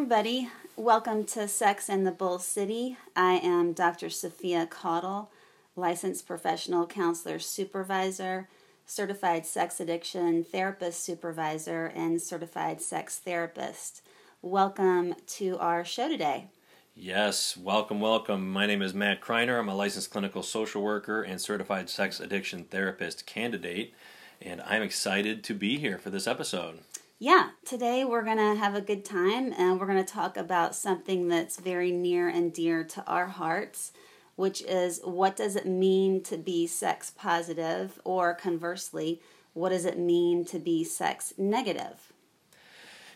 everybody. 0.00 0.48
Welcome 0.76 1.24
to 1.24 1.46
Sex 1.46 1.90
in 1.90 2.04
the 2.04 2.10
Bull 2.10 2.38
City. 2.38 2.96
I 3.14 3.34
am 3.34 3.74
Dr. 3.74 4.08
Sophia 4.08 4.64
Caudle, 4.64 5.28
licensed 5.76 6.26
professional 6.26 6.86
counselor 6.86 7.38
supervisor, 7.38 8.48
certified 8.86 9.44
sex 9.44 9.78
addiction 9.78 10.42
therapist 10.42 11.04
supervisor, 11.04 11.92
and 11.94 12.20
certified 12.20 12.80
sex 12.80 13.18
therapist. 13.18 14.00
Welcome 14.40 15.16
to 15.36 15.58
our 15.58 15.84
show 15.84 16.08
today. 16.08 16.46
Yes, 16.94 17.58
welcome, 17.58 18.00
welcome. 18.00 18.50
My 18.50 18.64
name 18.64 18.80
is 18.80 18.94
Matt 18.94 19.20
Kreiner. 19.20 19.58
I'm 19.58 19.68
a 19.68 19.74
licensed 19.74 20.10
clinical 20.10 20.42
social 20.42 20.80
worker 20.80 21.20
and 21.20 21.38
certified 21.38 21.90
sex 21.90 22.20
addiction 22.20 22.64
therapist 22.64 23.26
candidate, 23.26 23.92
and 24.40 24.62
I'm 24.62 24.80
excited 24.80 25.44
to 25.44 25.52
be 25.52 25.78
here 25.78 25.98
for 25.98 26.08
this 26.08 26.26
episode. 26.26 26.78
Yeah, 27.22 27.50
today 27.66 28.02
we're 28.02 28.24
going 28.24 28.38
to 28.38 28.54
have 28.54 28.74
a 28.74 28.80
good 28.80 29.04
time 29.04 29.52
and 29.58 29.78
we're 29.78 29.84
going 29.84 30.02
to 30.02 30.10
talk 30.10 30.38
about 30.38 30.74
something 30.74 31.28
that's 31.28 31.60
very 31.60 31.92
near 31.92 32.28
and 32.28 32.50
dear 32.50 32.82
to 32.82 33.04
our 33.04 33.26
hearts, 33.26 33.92
which 34.36 34.62
is 34.62 35.02
what 35.04 35.36
does 35.36 35.54
it 35.54 35.66
mean 35.66 36.22
to 36.22 36.38
be 36.38 36.66
sex 36.66 37.12
positive, 37.14 38.00
or 38.04 38.32
conversely, 38.32 39.20
what 39.52 39.68
does 39.68 39.84
it 39.84 39.98
mean 39.98 40.46
to 40.46 40.58
be 40.58 40.82
sex 40.82 41.34
negative? 41.36 42.10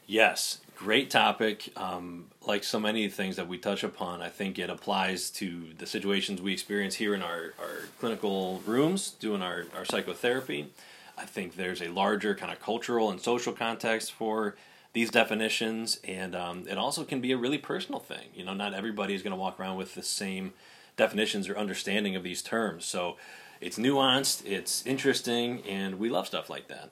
Yes, 0.07 0.59
great 0.77 1.09
topic. 1.09 1.73
Um, 1.75 2.27
like 2.47 2.63
so 2.63 2.79
many 2.79 3.09
things 3.09 3.37
that 3.37 3.49
we 3.49 3.57
touch 3.57 3.83
upon, 3.85 4.21
I 4.21 4.29
think 4.29 4.59
it 4.59 4.69
applies 4.69 5.31
to 5.31 5.73
the 5.79 5.87
situations 5.87 6.43
we 6.43 6.53
experience 6.53 6.97
here 6.97 7.15
in 7.15 7.23
our, 7.23 7.55
our 7.59 7.89
clinical 7.99 8.61
rooms 8.67 9.13
doing 9.13 9.41
our, 9.41 9.65
our 9.75 9.87
psychotherapy. 9.87 10.69
I 11.17 11.25
think 11.25 11.57
there's 11.57 11.81
a 11.81 11.89
larger 11.89 12.35
kind 12.35 12.53
of 12.53 12.61
cultural 12.61 13.11
and 13.11 13.21
social 13.21 13.53
context 13.53 14.13
for 14.13 14.57
these 14.93 15.11
definitions, 15.11 15.99
and 16.05 16.35
um, 16.35 16.65
it 16.69 16.79
also 16.79 17.05
can 17.05 17.21
be 17.21 17.33
a 17.33 17.37
really 17.37 17.59
personal 17.59 18.01
thing. 18.01 18.29
You 18.35 18.45
know, 18.45 18.55
not 18.55 18.75
everybody 18.75 19.15
is 19.15 19.23
going 19.23 19.33
to 19.33 19.37
walk 19.37 19.59
around 19.59 19.77
with 19.77 19.95
the 19.95 20.03
same 20.03 20.53
definitions 20.97 21.49
or 21.49 21.57
understanding 21.57 22.15
of 22.15 22.23
these 22.23 22.43
terms. 22.43 22.85
So 22.85 23.17
it's 23.61 23.79
nuanced, 23.79 24.47
it's 24.47 24.87
interesting, 24.87 25.63
and 25.63 25.99
we 25.99 26.09
love 26.09 26.27
stuff 26.27 26.49
like 26.49 26.69
that. 26.69 26.91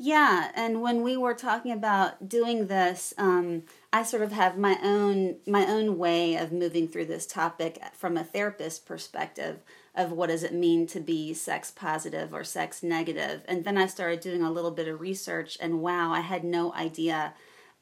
Yeah, 0.00 0.52
and 0.54 0.80
when 0.80 1.02
we 1.02 1.16
were 1.16 1.34
talking 1.34 1.72
about 1.72 2.28
doing 2.28 2.68
this, 2.68 3.12
um, 3.18 3.64
I 3.92 4.04
sort 4.04 4.22
of 4.22 4.30
have 4.30 4.56
my 4.56 4.78
own 4.82 5.36
my 5.46 5.66
own 5.66 5.98
way 5.98 6.36
of 6.36 6.52
moving 6.52 6.86
through 6.86 7.06
this 7.06 7.26
topic 7.26 7.82
from 7.94 8.16
a 8.16 8.22
therapist 8.22 8.86
perspective 8.86 9.58
of 9.94 10.12
what 10.12 10.28
does 10.28 10.42
it 10.42 10.54
mean 10.54 10.86
to 10.86 11.00
be 11.00 11.34
sex 11.34 11.70
positive 11.70 12.32
or 12.32 12.44
sex 12.44 12.82
negative. 12.82 13.42
And 13.48 13.64
then 13.64 13.76
I 13.76 13.86
started 13.86 14.20
doing 14.20 14.42
a 14.42 14.50
little 14.50 14.70
bit 14.70 14.88
of 14.88 15.00
research, 15.00 15.58
and 15.60 15.80
wow, 15.80 16.12
I 16.12 16.20
had 16.20 16.44
no 16.44 16.72
idea 16.74 17.34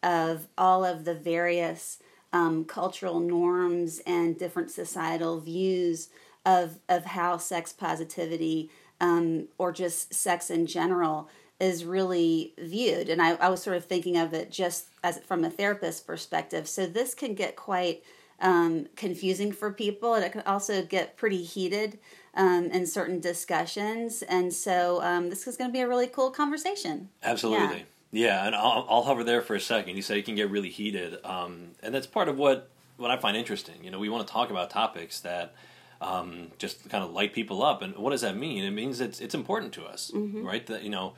of 0.02 0.48
all 0.56 0.84
of 0.84 1.04
the 1.04 1.14
various 1.14 1.98
um, 2.32 2.64
cultural 2.64 3.20
norms 3.20 4.00
and 4.06 4.38
different 4.38 4.70
societal 4.70 5.40
views 5.40 6.08
of 6.44 6.78
of 6.88 7.04
how 7.04 7.36
sex 7.36 7.72
positivity 7.72 8.70
um, 9.00 9.48
or 9.58 9.72
just 9.72 10.14
sex 10.14 10.50
in 10.50 10.66
general 10.66 11.28
is 11.58 11.84
really 11.84 12.52
viewed. 12.58 13.08
And 13.08 13.20
I, 13.22 13.32
I 13.36 13.48
was 13.48 13.62
sort 13.62 13.76
of 13.76 13.84
thinking 13.84 14.16
of 14.16 14.34
it 14.34 14.50
just 14.50 14.88
as 15.02 15.18
from 15.20 15.44
a 15.44 15.50
therapist 15.50 16.06
perspective. 16.06 16.68
So 16.68 16.86
this 16.86 17.14
can 17.14 17.34
get 17.34 17.56
quite 17.56 18.02
um, 18.40 18.86
confusing 18.96 19.52
for 19.52 19.72
people, 19.72 20.14
and 20.14 20.24
it 20.24 20.32
can 20.32 20.42
also 20.42 20.82
get 20.82 21.16
pretty 21.16 21.42
heated 21.42 21.98
um, 22.34 22.66
in 22.66 22.86
certain 22.86 23.20
discussions. 23.20 24.22
And 24.22 24.52
so 24.52 25.02
um, 25.02 25.30
this 25.30 25.46
is 25.46 25.56
going 25.56 25.70
to 25.70 25.72
be 25.72 25.80
a 25.80 25.88
really 25.88 26.06
cool 26.06 26.30
conversation. 26.30 27.08
Absolutely. 27.22 27.86
Yeah, 28.12 28.26
yeah 28.26 28.46
and 28.46 28.54
I'll, 28.54 28.86
I'll 28.88 29.02
hover 29.02 29.24
there 29.24 29.42
for 29.42 29.54
a 29.54 29.60
second. 29.60 29.96
You 29.96 30.02
said 30.02 30.18
it 30.18 30.24
can 30.24 30.34
get 30.34 30.50
really 30.50 30.70
heated, 30.70 31.24
um, 31.24 31.72
and 31.82 31.94
that's 31.94 32.06
part 32.06 32.28
of 32.28 32.36
what 32.36 32.70
what 32.96 33.10
I 33.10 33.16
find 33.18 33.36
interesting. 33.36 33.82
You 33.82 33.90
know, 33.90 33.98
we 33.98 34.08
want 34.08 34.26
to 34.26 34.32
talk 34.32 34.50
about 34.50 34.70
topics 34.70 35.20
that 35.20 35.54
um, 36.00 36.48
just 36.58 36.88
kind 36.88 37.04
of 37.04 37.10
light 37.12 37.32
people 37.32 37.62
up, 37.62 37.82
and 37.82 37.96
what 37.96 38.10
does 38.10 38.20
that 38.22 38.36
mean? 38.36 38.64
It 38.64 38.70
means 38.70 39.00
it's 39.00 39.20
it's 39.20 39.34
important 39.34 39.72
to 39.74 39.84
us, 39.84 40.10
mm-hmm. 40.14 40.46
right? 40.46 40.66
That 40.66 40.82
you 40.82 40.90
know 40.90 41.14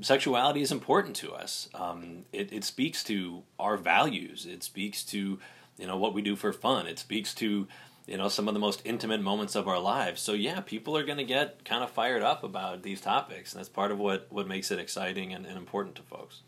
sexuality 0.00 0.62
is 0.62 0.72
important 0.72 1.16
to 1.16 1.32
us. 1.32 1.68
Um, 1.74 2.24
it, 2.32 2.52
it 2.52 2.64
speaks 2.64 3.04
to 3.04 3.42
our 3.58 3.76
values. 3.76 4.46
It 4.46 4.62
speaks 4.62 5.04
to 5.04 5.38
you 5.78 5.86
know 5.86 5.96
what 5.96 6.14
we 6.14 6.22
do 6.22 6.36
for 6.36 6.52
fun. 6.52 6.86
It 6.86 6.98
speaks 6.98 7.34
to 7.34 7.66
you 8.06 8.16
know 8.16 8.28
some 8.28 8.48
of 8.48 8.54
the 8.54 8.60
most 8.60 8.82
intimate 8.84 9.20
moments 9.20 9.54
of 9.54 9.68
our 9.68 9.78
lives. 9.78 10.20
So 10.20 10.32
yeah, 10.32 10.60
people 10.60 10.96
are 10.96 11.04
going 11.04 11.18
to 11.18 11.24
get 11.24 11.64
kind 11.64 11.82
of 11.82 11.90
fired 11.90 12.22
up 12.22 12.44
about 12.44 12.82
these 12.82 13.00
topics, 13.00 13.52
and 13.52 13.58
that's 13.58 13.68
part 13.68 13.90
of 13.90 13.98
what 13.98 14.26
what 14.30 14.46
makes 14.46 14.70
it 14.70 14.78
exciting 14.78 15.32
and, 15.32 15.46
and 15.46 15.56
important 15.56 15.96
to 15.96 16.02
folks. 16.02 16.42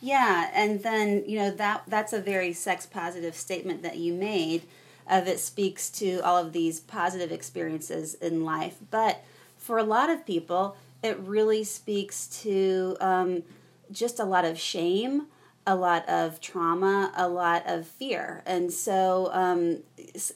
Yeah, 0.00 0.50
and 0.54 0.82
then 0.82 1.24
you 1.26 1.38
know 1.38 1.50
that 1.50 1.82
that's 1.86 2.12
a 2.12 2.20
very 2.20 2.52
sex 2.52 2.86
positive 2.86 3.34
statement 3.34 3.82
that 3.82 3.98
you 3.98 4.14
made. 4.14 4.62
Of 5.10 5.26
it 5.26 5.40
speaks 5.40 5.90
to 5.90 6.20
all 6.20 6.38
of 6.38 6.52
these 6.52 6.78
positive 6.78 7.32
experiences 7.32 8.14
in 8.14 8.44
life, 8.44 8.76
but 8.92 9.24
for 9.56 9.76
a 9.76 9.82
lot 9.82 10.08
of 10.08 10.24
people, 10.24 10.76
it 11.02 11.18
really 11.18 11.64
speaks 11.64 12.26
to 12.42 12.96
um, 13.00 13.42
just 13.90 14.20
a 14.20 14.24
lot 14.24 14.44
of 14.44 14.58
shame, 14.58 15.26
a 15.70 15.76
lot 15.76 16.08
of 16.08 16.40
trauma, 16.40 17.12
a 17.16 17.28
lot 17.28 17.62
of 17.66 17.86
fear, 17.86 18.42
and 18.44 18.72
so 18.72 19.30
um, 19.32 19.82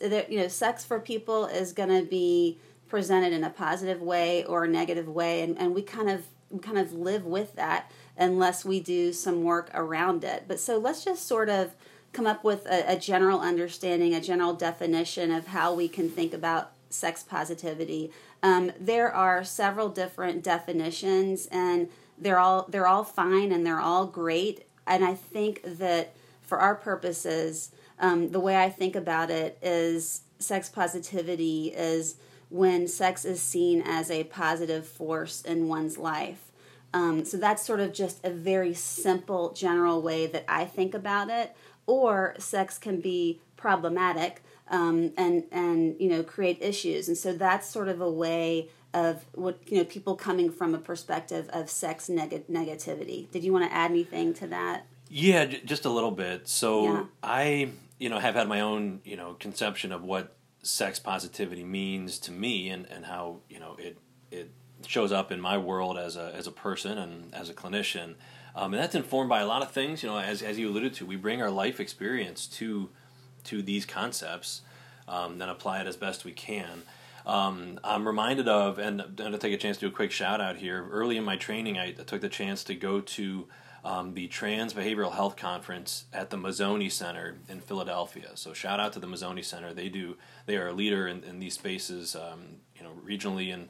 you 0.01 0.39
know, 0.39 0.49
sex 0.49 0.85
for 0.85 1.01
people 1.01 1.47
is 1.47 1.73
going 1.73 1.89
to 1.89 2.09
be 2.09 2.59
presented 2.89 3.33
in 3.33 3.43
a 3.43 3.51
positive 3.51 4.01
way 4.01 4.45
or 4.45 4.65
a 4.65 4.69
negative 4.69 5.09
way, 5.09 5.43
and, 5.43 5.59
and 5.59 5.75
we 5.75 5.83
kind 5.83 6.09
of 6.09 6.27
kind 6.63 6.79
of 6.79 6.93
live 6.93 7.25
with 7.25 7.57
that 7.57 7.91
unless 8.17 8.65
we 8.65 8.79
do 8.79 9.13
some 9.13 9.43
work 9.43 9.71
around 9.75 10.23
it. 10.23 10.45
But 10.47 10.61
so 10.61 10.79
let's 10.79 11.05
just 11.05 11.27
sort 11.27 11.49
of 11.49 11.75
come 12.13 12.27
up 12.27 12.45
with 12.45 12.65
a, 12.67 12.93
a 12.93 12.97
general 12.97 13.41
understanding, 13.41 14.15
a 14.15 14.21
general 14.21 14.55
definition 14.55 15.33
of 15.33 15.49
how 15.49 15.75
we 15.75 15.89
can 15.89 16.09
think 16.09 16.33
about 16.33 16.71
sex 16.89 17.25
positivity. 17.25 18.13
Um, 18.43 18.71
there 18.79 19.13
are 19.13 19.43
several 19.43 19.89
different 19.89 20.45
definitions, 20.45 21.49
and 21.51 21.89
they're 22.19 22.39
all 22.39 22.67
they're 22.69 22.87
all 22.87 23.05
fine 23.05 23.53
and 23.53 23.67
they're 23.67 23.81
all 23.81 24.07
great. 24.07 24.65
And 24.87 25.05
I 25.05 25.15
think 25.15 25.63
that 25.65 26.15
for 26.43 26.59
our 26.59 26.75
purposes, 26.75 27.73
um, 27.99 28.31
the 28.31 28.41
way 28.41 28.57
I 28.57 28.69
think 28.69 28.97
about 28.97 29.31
it 29.31 29.59
is 29.63 30.23
sex 30.39 30.69
positivity 30.69 31.69
is 31.69 32.17
when 32.51 32.87
sex 32.87 33.25
is 33.25 33.41
seen 33.41 33.83
as 33.83 34.11
a 34.11 34.25
positive 34.25 34.87
force 34.87 35.43
in 35.43 35.69
one's 35.69 35.99
life. 35.99 36.53
Um, 36.93 37.25
so 37.25 37.37
that's 37.37 37.65
sort 37.65 37.81
of 37.81 37.93
just 37.93 38.25
a 38.25 38.31
very 38.31 38.73
simple, 38.75 39.53
general 39.53 40.01
way 40.01 40.27
that 40.29 40.45
I 40.49 40.65
think 40.65 40.95
about 40.95 41.29
it. 41.29 41.57
Or 41.87 42.35
sex 42.39 42.79
can 42.79 43.01
be 43.01 43.41
problematic 43.57 44.43
um, 44.69 45.13
and 45.17 45.45
and 45.53 45.97
you 45.99 46.09
know 46.09 46.23
create 46.23 46.59
issues. 46.63 47.09
And 47.09 47.17
so 47.17 47.33
that's 47.33 47.69
sort 47.69 47.89
of 47.89 48.01
a 48.01 48.11
way 48.11 48.69
of 48.95 49.27
what 49.35 49.59
you 49.67 49.79
know 49.79 49.85
people 49.85 50.15
coming 50.15 50.51
from 50.51 50.75
a 50.75 50.79
perspective 50.79 51.51
of 51.53 51.69
sex 51.69 52.09
neg- 52.09 52.47
negativity. 52.49 53.31
Did 53.31 53.45
you 53.45 53.53
want 53.53 53.69
to 53.69 53.75
add 53.75 53.91
anything 53.91 54.33
to 54.35 54.47
that? 54.47 54.87
Yeah, 55.11 55.45
j- 55.47 55.61
just 55.65 55.85
a 55.85 55.91
little 55.91 56.13
bit. 56.13 56.49
So 56.49 56.85
yeah. 56.85 57.05
I 57.23 57.71
you 57.99 58.09
know 58.09 58.21
have 58.21 58.37
had 58.37 58.49
my 58.49 58.61
own 58.61 59.01
you 59.05 59.17
know 59.17 59.35
conception 59.35 59.93
of 59.93 60.03
what 60.03 60.37
sex 60.63 60.99
positivity 60.99 61.65
means 61.65 62.19
to 62.21 62.33
me 62.33 62.71
and 62.71 62.87
and 62.87 63.05
how 63.05 63.41
you 63.51 63.59
know 63.59 63.77
it 63.79 63.99
it 64.31 64.51
shows 64.87 65.13
up 65.13 65.33
in 65.33 65.41
my 65.41 65.59
world 65.59 65.99
as 65.99 66.17
a 66.17 66.33
as 66.35 66.47
a 66.47 66.53
person 66.53 66.97
and 66.97 67.35
as 67.35 67.51
a 67.51 67.55
clinician. 67.55 68.15
Um, 68.57 68.73
and 68.73 68.81
that's 68.81 68.95
informed 68.95 69.29
by 69.29 69.41
a 69.41 69.47
lot 69.47 69.63
of 69.63 69.73
things. 69.73 70.05
You 70.05 70.11
know, 70.11 70.19
as 70.19 70.41
as 70.41 70.57
you 70.57 70.69
alluded 70.71 70.95
to, 70.95 71.07
we 71.07 71.17
bring 71.17 71.43
our 71.43 71.51
life 71.51 71.81
experience 71.81 72.47
to 72.59 72.91
to 73.45 73.61
these 73.61 73.85
concepts, 73.85 74.63
um, 75.09 75.39
then 75.39 75.49
apply 75.49 75.81
it 75.81 75.87
as 75.89 75.97
best 75.97 76.25
we 76.25 76.33
can. 76.33 76.85
Um, 77.27 77.81
I'm 77.83 78.07
reminded 78.07 78.49
of, 78.49 78.79
and 78.79 79.01
I'm 79.01 79.15
going 79.15 79.33
to 79.33 79.39
take 79.39 79.55
a 79.55 79.57
chance 79.57 79.79
to 79.79 79.87
do 79.87 79.89
a 79.89 79.97
quick 79.97 80.11
shout 80.11 80.41
out 80.41 80.57
here. 80.57 80.87
Early 80.91 81.17
in 81.17 81.25
my 81.25 81.37
training, 81.37 81.79
I, 81.79 81.93
took 81.93 82.21
the 82.21 82.29
chance 82.29 82.65
to 82.65 82.75
go 82.75 83.01
to 83.01 83.49
um, 83.85 84.15
the 84.15 84.29
Trans 84.29 84.75
Behavioral 84.75 85.13
Health 85.13 85.37
Conference 85.37 86.05
at 86.13 86.31
the 86.31 86.37
Mazzoni 86.37 86.91
Center 86.91 87.37
in 87.49 87.61
Philadelphia. 87.61 88.31
So 88.35 88.53
shout 88.53 88.81
out 88.81 88.93
to 88.95 88.99
the 88.99 89.07
Mazzoni 89.07 89.45
Center. 89.45 89.75
They 89.75 89.89
do 89.89 90.17
they 90.47 90.57
are 90.57 90.69
a 90.69 90.73
leader 90.73 91.07
in, 91.07 91.23
in 91.25 91.39
these 91.39 91.55
spaces, 91.55 92.17
um, 92.17 92.57
you 92.77 92.83
know, 92.83 92.93
regionally 93.07 93.49
in 93.49 93.69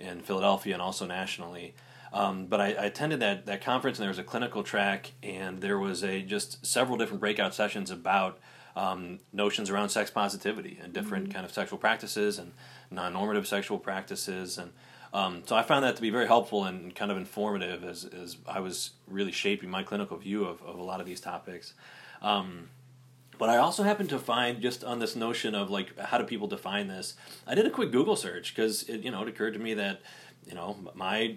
in 0.00 0.20
Philadelphia 0.20 0.74
and 0.74 0.82
also 0.82 1.06
nationally. 1.06 1.74
Um, 2.12 2.46
but 2.46 2.60
I, 2.60 2.66
I, 2.72 2.84
attended 2.86 3.20
that 3.20 3.46
that 3.46 3.62
conference 3.62 3.98
and 3.98 4.02
there 4.02 4.10
was 4.10 4.18
a 4.18 4.24
clinical 4.24 4.62
track 4.62 5.12
and 5.22 5.60
there 5.60 5.78
was 5.78 6.02
a 6.04 6.20
just 6.20 6.66
several 6.66 6.98
different 6.98 7.20
breakout 7.20 7.54
sessions 7.54 7.90
about 7.90 8.38
um, 8.76 9.18
notions 9.32 9.70
around 9.70 9.90
sex 9.90 10.10
positivity 10.10 10.78
and 10.82 10.92
different 10.92 11.24
mm-hmm. 11.24 11.34
kind 11.34 11.44
of 11.44 11.52
sexual 11.52 11.78
practices 11.78 12.38
and 12.38 12.52
non-normative 12.90 13.46
sexual 13.46 13.78
practices 13.78 14.58
and 14.58 14.72
um, 15.14 15.42
so 15.44 15.54
I 15.56 15.62
found 15.62 15.84
that 15.84 15.96
to 15.96 16.02
be 16.02 16.10
very 16.10 16.26
helpful 16.26 16.64
and 16.64 16.94
kind 16.94 17.10
of 17.10 17.18
informative 17.18 17.84
as, 17.84 18.04
as 18.04 18.38
I 18.46 18.60
was 18.60 18.92
really 19.06 19.32
shaping 19.32 19.68
my 19.68 19.82
clinical 19.82 20.16
view 20.16 20.44
of, 20.44 20.62
of 20.62 20.78
a 20.78 20.82
lot 20.82 21.00
of 21.00 21.06
these 21.06 21.20
topics. 21.20 21.74
Um, 22.22 22.70
but 23.38 23.50
I 23.50 23.58
also 23.58 23.82
happened 23.82 24.08
to 24.10 24.18
find 24.18 24.62
just 24.62 24.84
on 24.84 25.00
this 25.00 25.16
notion 25.16 25.54
of 25.54 25.68
like 25.68 25.98
how 25.98 26.16
do 26.16 26.24
people 26.24 26.46
define 26.46 26.88
this. 26.88 27.14
I 27.46 27.54
did 27.54 27.66
a 27.66 27.70
quick 27.70 27.90
Google 27.90 28.16
search 28.16 28.54
because 28.54 28.84
it 28.84 29.00
you 29.00 29.10
know 29.10 29.22
it 29.22 29.28
occurred 29.28 29.54
to 29.54 29.58
me 29.58 29.74
that 29.74 30.00
you 30.46 30.54
know 30.54 30.76
my 30.94 31.36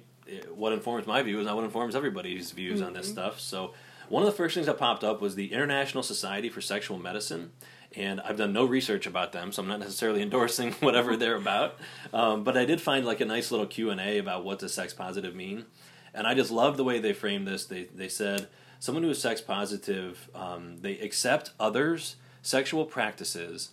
what 0.54 0.72
informs 0.72 1.08
my 1.08 1.22
view 1.22 1.40
is 1.40 1.46
not 1.46 1.56
what 1.56 1.66
informs 1.66 1.96
everybody's 1.96 2.52
views 2.52 2.80
mm-hmm. 2.80 2.88
on 2.88 2.94
this 2.94 3.08
mm-hmm. 3.08 3.14
stuff. 3.14 3.40
So 3.40 3.74
one 4.10 4.24
of 4.24 4.28
the 4.28 4.36
first 4.36 4.54
things 4.54 4.68
that 4.68 4.78
popped 4.78 5.04
up 5.04 5.22
was 5.22 5.36
the 5.36 5.54
International 5.54 6.04
Society 6.04 6.50
for 6.50 6.62
Sexual 6.62 7.00
Medicine. 7.00 7.52
And 7.96 8.19
I've 8.22 8.38
done 8.38 8.52
no 8.52 8.66
research 8.66 9.07
about 9.07 9.31
them, 9.31 9.52
so 9.52 9.62
I'm 9.62 9.68
not 9.68 9.80
necessarily 9.80 10.22
endorsing 10.24 10.74
whatever 10.74 11.16
they're 11.16 11.36
about. 11.36 11.78
Um, 12.13 12.44
but 12.44 12.57
I 12.57 12.66
did 12.66 12.81
find 12.81 13.06
like 13.06 13.22
a 13.22 13.25
nice 13.25 13.52
little 13.52 13.68
Q 13.68 13.90
and 13.90 14.02
A 14.02 14.18
about 14.18 14.44
what 14.44 14.60
does 14.60 14.74
sex 14.74 14.94
positive 14.94 15.36
mean, 15.36 15.66
and 16.13 16.28
I 16.28 16.34
just 16.34 16.52
love 16.52 16.78
the 16.78 16.84
way 16.84 17.00
they 17.00 17.13
framed 17.13 17.48
this. 17.48 17.66
They 17.66 17.84
they 17.84 18.10
said 18.10 18.48
someone 18.80 19.04
who 19.04 19.10
is 19.10 19.22
sex 19.22 19.40
positive, 19.40 20.30
um, 20.36 20.78
they 20.81 21.00
accept 21.00 21.52
others' 21.60 22.18
sexual 22.42 22.86
practices 22.86 23.72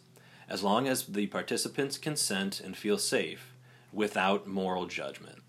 as 0.49 0.63
long 0.63 0.87
as 0.87 1.07
the 1.07 1.27
participants 1.27 1.99
consent 1.99 2.61
and 2.61 2.77
feel 2.77 2.99
safe 2.99 3.53
without 3.93 4.47
moral 4.47 4.87
judgment. 4.87 5.42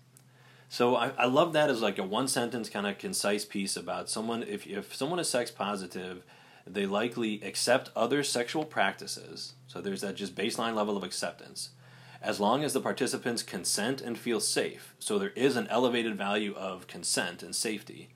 So 0.68 0.96
I, 0.96 1.12
I 1.16 1.26
love 1.26 1.52
that 1.52 1.70
as 1.70 1.80
like 1.80 1.98
a 1.98 2.02
one 2.02 2.28
sentence 2.28 2.68
kind 2.68 2.86
of 2.86 2.98
concise 2.98 3.44
piece 3.44 3.76
about 3.76 4.10
someone 4.10 4.42
if 4.42 4.66
if 4.66 4.94
someone 4.94 5.18
is 5.18 5.28
sex 5.28 5.50
positive, 5.50 6.22
they 6.66 6.86
likely 6.86 7.42
accept 7.42 7.90
other 7.94 8.22
sexual 8.22 8.64
practices. 8.64 9.54
So 9.66 9.80
there's 9.80 10.00
that 10.00 10.16
just 10.16 10.34
baseline 10.34 10.74
level 10.74 10.96
of 10.96 11.04
acceptance. 11.04 11.70
As 12.22 12.40
long 12.40 12.64
as 12.64 12.72
the 12.72 12.80
participants 12.80 13.42
consent 13.42 14.00
and 14.00 14.16
feel 14.18 14.40
safe. 14.40 14.94
So 14.98 15.18
there 15.18 15.32
is 15.36 15.56
an 15.56 15.66
elevated 15.68 16.16
value 16.16 16.54
of 16.54 16.86
consent 16.86 17.42
and 17.42 17.54
safety. 17.54 18.08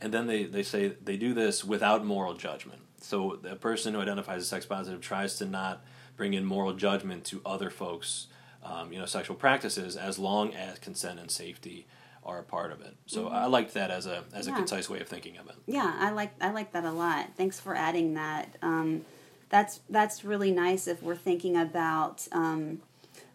And 0.00 0.12
then 0.12 0.26
they, 0.26 0.42
they 0.44 0.64
say 0.64 0.94
they 1.02 1.16
do 1.16 1.32
this 1.32 1.64
without 1.64 2.04
moral 2.04 2.34
judgment. 2.34 2.80
So 3.00 3.38
the 3.40 3.54
person 3.54 3.94
who 3.94 4.00
identifies 4.00 4.42
as 4.42 4.48
sex 4.48 4.66
positive 4.66 5.00
tries 5.00 5.36
to 5.36 5.46
not 5.46 5.84
bring 6.16 6.34
in 6.34 6.44
moral 6.44 6.72
judgment 6.72 7.24
to 7.26 7.40
other 7.46 7.70
folks' 7.70 8.26
um, 8.64 8.92
you 8.92 8.98
know 8.98 9.06
sexual 9.06 9.36
practices 9.36 9.96
as 9.96 10.18
long 10.18 10.54
as 10.54 10.78
consent 10.78 11.20
and 11.20 11.30
safety 11.30 11.86
are 12.24 12.38
a 12.38 12.42
part 12.42 12.72
of 12.72 12.80
it. 12.80 12.96
So 13.06 13.24
mm-hmm. 13.24 13.34
I 13.34 13.46
liked 13.46 13.74
that 13.74 13.90
as 13.90 14.06
a 14.06 14.24
as 14.32 14.46
yeah. 14.46 14.54
a 14.54 14.56
concise 14.56 14.88
way 14.88 15.00
of 15.00 15.08
thinking 15.08 15.36
of 15.36 15.48
it. 15.48 15.56
Yeah, 15.66 15.94
I 15.98 16.10
like 16.10 16.32
I 16.40 16.50
like 16.50 16.72
that 16.72 16.84
a 16.84 16.92
lot. 16.92 17.30
Thanks 17.36 17.60
for 17.60 17.74
adding 17.74 18.14
that. 18.14 18.56
Um, 18.62 19.04
that's 19.50 19.80
that's 19.90 20.24
really 20.24 20.50
nice 20.50 20.88
if 20.88 21.02
we're 21.02 21.16
thinking 21.16 21.56
about. 21.56 22.26
Um, 22.32 22.80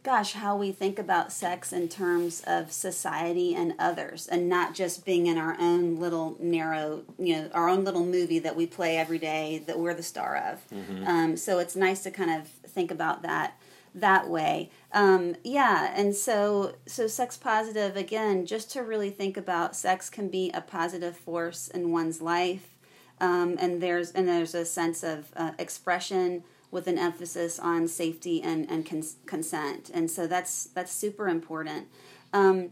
gosh, 0.01 0.33
how 0.33 0.55
we 0.55 0.71
think 0.71 0.97
about 0.97 1.31
sex 1.31 1.73
in 1.73 1.87
terms 1.89 2.41
of 2.47 2.71
society 2.71 3.53
and 3.53 3.73
others, 3.77 4.27
and 4.27 4.49
not 4.49 4.73
just 4.73 5.05
being 5.05 5.27
in 5.27 5.37
our 5.37 5.55
own 5.59 5.97
little 5.97 6.35
narrow, 6.39 7.03
you 7.19 7.35
know, 7.35 7.49
our 7.53 7.69
own 7.69 7.83
little 7.83 8.05
movie 8.05 8.39
that 8.39 8.55
we 8.55 8.65
play 8.65 8.97
every 8.97 9.19
day 9.19 9.61
that 9.67 9.77
we're 9.77 9.93
the 9.93 10.03
star 10.03 10.37
of. 10.37 10.67
Mm-hmm. 10.75 11.05
Um, 11.05 11.37
so 11.37 11.59
it's 11.59 11.75
nice 11.75 12.01
to 12.03 12.11
kind 12.11 12.31
of 12.31 12.47
think 12.47 12.91
about 12.91 13.21
that 13.23 13.59
that 13.93 14.29
way. 14.29 14.69
Um, 14.91 15.35
yeah, 15.43 15.93
and 15.95 16.15
so 16.15 16.75
so 16.85 17.07
sex 17.07 17.37
positive 17.37 17.95
again, 17.95 18.45
just 18.45 18.71
to 18.71 18.81
really 18.81 19.09
think 19.09 19.37
about 19.37 19.75
sex 19.75 20.09
can 20.09 20.29
be 20.29 20.51
a 20.51 20.61
positive 20.61 21.17
force 21.17 21.67
in 21.67 21.91
one's 21.91 22.21
life, 22.21 22.77
um, 23.19 23.57
and 23.59 23.81
there's 23.81 24.11
and 24.11 24.27
there's 24.27 24.55
a 24.55 24.65
sense 24.65 25.03
of 25.03 25.31
uh, 25.35 25.51
expression 25.57 26.43
with 26.71 26.87
an 26.87 26.97
emphasis 26.97 27.59
on 27.59 27.87
safety 27.87 28.41
and 28.41 28.69
and 28.69 28.85
cons- 28.85 29.17
consent, 29.25 29.89
and 29.93 30.09
so 30.09 30.27
that's 30.27 30.65
that's 30.65 30.91
super 30.91 31.27
important. 31.27 31.87
Um, 32.33 32.71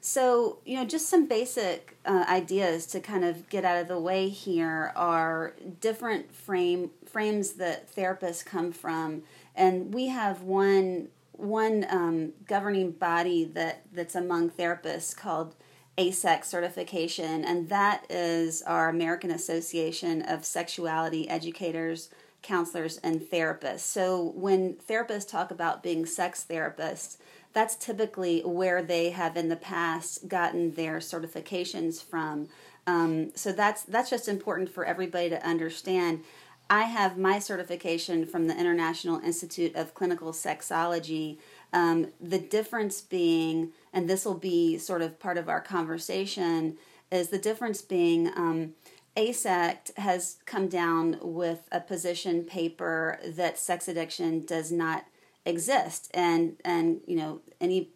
so, 0.00 0.58
you 0.64 0.76
know, 0.76 0.84
just 0.84 1.08
some 1.08 1.26
basic 1.26 1.96
uh, 2.04 2.24
ideas 2.28 2.86
to 2.86 3.00
kind 3.00 3.24
of 3.24 3.48
get 3.48 3.64
out 3.64 3.80
of 3.80 3.88
the 3.88 3.98
way 3.98 4.28
here 4.28 4.92
are 4.96 5.54
different 5.80 6.34
frame 6.34 6.90
frames 7.06 7.52
that 7.52 7.94
therapists 7.94 8.44
come 8.44 8.72
from 8.72 9.22
and 9.58 9.92
we 9.92 10.06
have 10.06 10.42
one 10.42 11.08
one 11.32 11.86
um, 11.90 12.32
governing 12.46 12.92
body 12.92 13.44
that 13.44 13.82
that's 13.92 14.14
among 14.14 14.50
therapists 14.50 15.14
called 15.14 15.54
AASECT 15.98 16.44
certification, 16.44 17.44
and 17.44 17.68
that 17.68 18.06
is 18.08 18.62
our 18.62 18.88
American 18.88 19.30
Association 19.30 20.22
of 20.22 20.44
Sexuality 20.44 21.28
Educators, 21.28 22.08
Counselors, 22.42 22.98
and 22.98 23.20
Therapists. 23.20 23.80
So 23.80 24.32
when 24.36 24.74
therapists 24.74 25.28
talk 25.28 25.50
about 25.50 25.82
being 25.82 26.06
sex 26.06 26.46
therapists, 26.48 27.16
that's 27.52 27.74
typically 27.74 28.40
where 28.42 28.82
they 28.82 29.10
have 29.10 29.36
in 29.36 29.48
the 29.48 29.56
past 29.56 30.28
gotten 30.28 30.74
their 30.74 30.98
certifications 30.98 32.02
from. 32.02 32.48
Um, 32.86 33.32
so 33.34 33.52
that's 33.52 33.82
that's 33.82 34.10
just 34.10 34.28
important 34.28 34.70
for 34.70 34.84
everybody 34.84 35.28
to 35.30 35.46
understand. 35.46 36.24
I 36.70 36.82
have 36.82 37.16
my 37.16 37.38
certification 37.38 38.26
from 38.26 38.46
the 38.46 38.58
International 38.58 39.18
Institute 39.20 39.74
of 39.74 39.94
Clinical 39.94 40.32
Sexology. 40.32 41.38
Um, 41.72 42.08
the 42.20 42.38
difference 42.38 43.00
being, 43.00 43.72
and 43.92 44.08
this 44.08 44.24
will 44.24 44.34
be 44.34 44.76
sort 44.76 45.00
of 45.00 45.18
part 45.18 45.38
of 45.38 45.48
our 45.48 45.60
conversation, 45.60 46.76
is 47.10 47.28
the 47.28 47.38
difference 47.38 47.80
being 47.80 48.28
um, 48.36 48.74
AASECT 49.16 49.96
has 49.96 50.36
come 50.44 50.68
down 50.68 51.18
with 51.22 51.68
a 51.72 51.80
position 51.80 52.44
paper 52.44 53.18
that 53.24 53.58
sex 53.58 53.88
addiction 53.88 54.44
does 54.44 54.70
not 54.70 55.06
exist, 55.44 56.10
and 56.12 56.56
and 56.64 57.00
you 57.06 57.16
know 57.16 57.40
any 57.60 57.88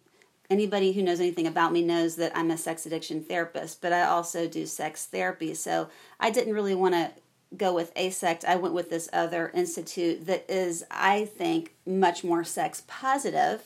anybody 0.50 0.92
who 0.92 1.02
knows 1.02 1.20
anything 1.20 1.46
about 1.46 1.72
me 1.72 1.82
knows 1.82 2.16
that 2.16 2.32
I'm 2.34 2.50
a 2.50 2.58
sex 2.58 2.86
addiction 2.86 3.22
therapist, 3.22 3.80
but 3.80 3.92
I 3.92 4.02
also 4.02 4.48
do 4.48 4.66
sex 4.66 5.06
therapy. 5.06 5.54
So 5.54 5.88
I 6.18 6.30
didn't 6.30 6.54
really 6.54 6.74
want 6.74 6.94
to 6.94 7.10
go 7.56 7.74
with 7.74 7.94
AASECT, 7.94 8.44
I 8.44 8.56
went 8.56 8.74
with 8.74 8.90
this 8.90 9.08
other 9.12 9.50
institute 9.54 10.26
that 10.26 10.44
is, 10.48 10.84
I 10.90 11.24
think, 11.24 11.74
much 11.86 12.24
more 12.24 12.44
sex 12.44 12.82
positive 12.86 13.62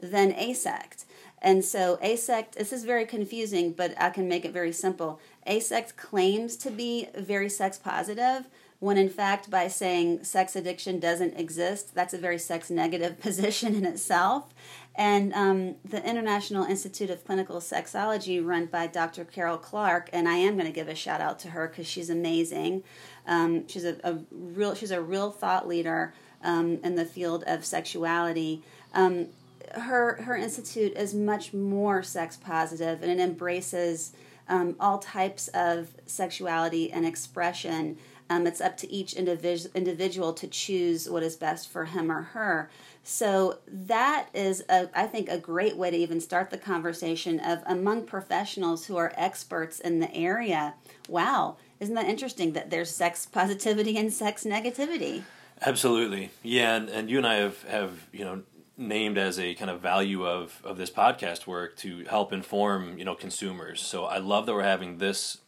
than 0.00 0.32
AASECT. 0.32 1.04
And 1.40 1.64
so 1.64 1.98
AASECT, 2.02 2.52
this 2.52 2.72
is 2.72 2.84
very 2.84 3.04
confusing, 3.04 3.72
but 3.72 3.94
I 4.00 4.10
can 4.10 4.28
make 4.28 4.44
it 4.44 4.52
very 4.52 4.72
simple. 4.72 5.20
AASECT 5.46 5.96
claims 5.96 6.56
to 6.56 6.70
be 6.70 7.08
very 7.14 7.48
sex 7.50 7.78
positive, 7.78 8.46
when 8.84 8.98
in 8.98 9.08
fact, 9.08 9.48
by 9.48 9.66
saying 9.66 10.22
sex 10.24 10.54
addiction 10.54 11.00
doesn't 11.00 11.40
exist, 11.40 11.94
that's 11.94 12.12
a 12.12 12.18
very 12.18 12.38
sex 12.38 12.68
negative 12.68 13.18
position 13.26 13.74
in 13.74 13.86
itself. 13.86 14.52
And 14.94 15.32
um, 15.32 15.76
the 15.86 16.06
International 16.06 16.64
Institute 16.64 17.08
of 17.08 17.24
Clinical 17.24 17.60
Sexology, 17.60 18.44
run 18.44 18.66
by 18.66 18.86
Dr. 18.86 19.24
Carol 19.24 19.56
Clark, 19.56 20.10
and 20.12 20.28
I 20.28 20.34
am 20.34 20.54
going 20.54 20.66
to 20.66 20.72
give 20.72 20.88
a 20.88 20.94
shout 20.94 21.22
out 21.22 21.38
to 21.40 21.48
her 21.48 21.66
because 21.66 21.86
she's 21.86 22.10
amazing. 22.10 22.84
Um, 23.26 23.66
she's 23.68 23.86
a, 23.86 23.96
a, 24.04 24.18
real 24.30 24.74
she's 24.74 24.90
a 24.90 25.00
real 25.00 25.30
thought 25.30 25.66
leader 25.66 26.12
um, 26.42 26.78
in 26.84 26.94
the 26.94 27.06
field 27.06 27.42
of 27.46 27.64
sexuality. 27.64 28.62
Um, 28.92 29.28
her 29.72 30.20
her 30.22 30.36
institute 30.36 30.92
is 30.94 31.14
much 31.14 31.54
more 31.54 32.02
sex 32.02 32.36
positive 32.36 33.02
and 33.02 33.10
it 33.10 33.18
embraces 33.18 34.12
um, 34.48 34.76
all 34.78 34.98
types 34.98 35.48
of 35.48 35.88
sexuality 36.06 36.92
and 36.92 37.06
expression. 37.06 37.96
Um, 38.30 38.46
it's 38.46 38.60
up 38.60 38.76
to 38.78 38.90
each 38.90 39.14
individ- 39.14 39.72
individual 39.74 40.32
to 40.34 40.46
choose 40.46 41.08
what 41.08 41.22
is 41.22 41.36
best 41.36 41.68
for 41.68 41.84
him 41.84 42.10
or 42.10 42.22
her. 42.22 42.70
So 43.02 43.58
that 43.68 44.28
is, 44.32 44.64
a, 44.70 44.88
I 44.94 45.06
think, 45.06 45.28
a 45.28 45.38
great 45.38 45.76
way 45.76 45.90
to 45.90 45.96
even 45.96 46.20
start 46.20 46.50
the 46.50 46.56
conversation 46.56 47.38
of 47.38 47.62
among 47.66 48.06
professionals 48.06 48.86
who 48.86 48.96
are 48.96 49.12
experts 49.16 49.78
in 49.78 50.00
the 50.00 50.12
area. 50.14 50.74
Wow, 51.08 51.58
isn't 51.80 51.94
that 51.94 52.08
interesting 52.08 52.54
that 52.54 52.70
there's 52.70 52.90
sex 52.90 53.26
positivity 53.26 53.98
and 53.98 54.10
sex 54.12 54.44
negativity? 54.44 55.24
Absolutely, 55.60 56.30
yeah, 56.42 56.76
and, 56.76 56.88
and 56.88 57.10
you 57.10 57.18
and 57.18 57.26
I 57.26 57.34
have 57.36 57.62
have 57.64 58.08
you 58.10 58.24
know 58.24 58.42
named 58.76 59.18
as 59.18 59.38
a 59.38 59.54
kind 59.54 59.70
of 59.70 59.80
value 59.80 60.26
of 60.26 60.60
of 60.64 60.76
this 60.76 60.90
podcast 60.90 61.46
work 61.46 61.76
to 61.76 62.04
help 62.04 62.32
inform 62.32 62.98
you 62.98 63.04
know 63.04 63.14
consumers. 63.14 63.82
So 63.82 64.04
I 64.04 64.18
love 64.18 64.46
that 64.46 64.54
we're 64.54 64.62
having 64.62 64.98
this 64.98 65.38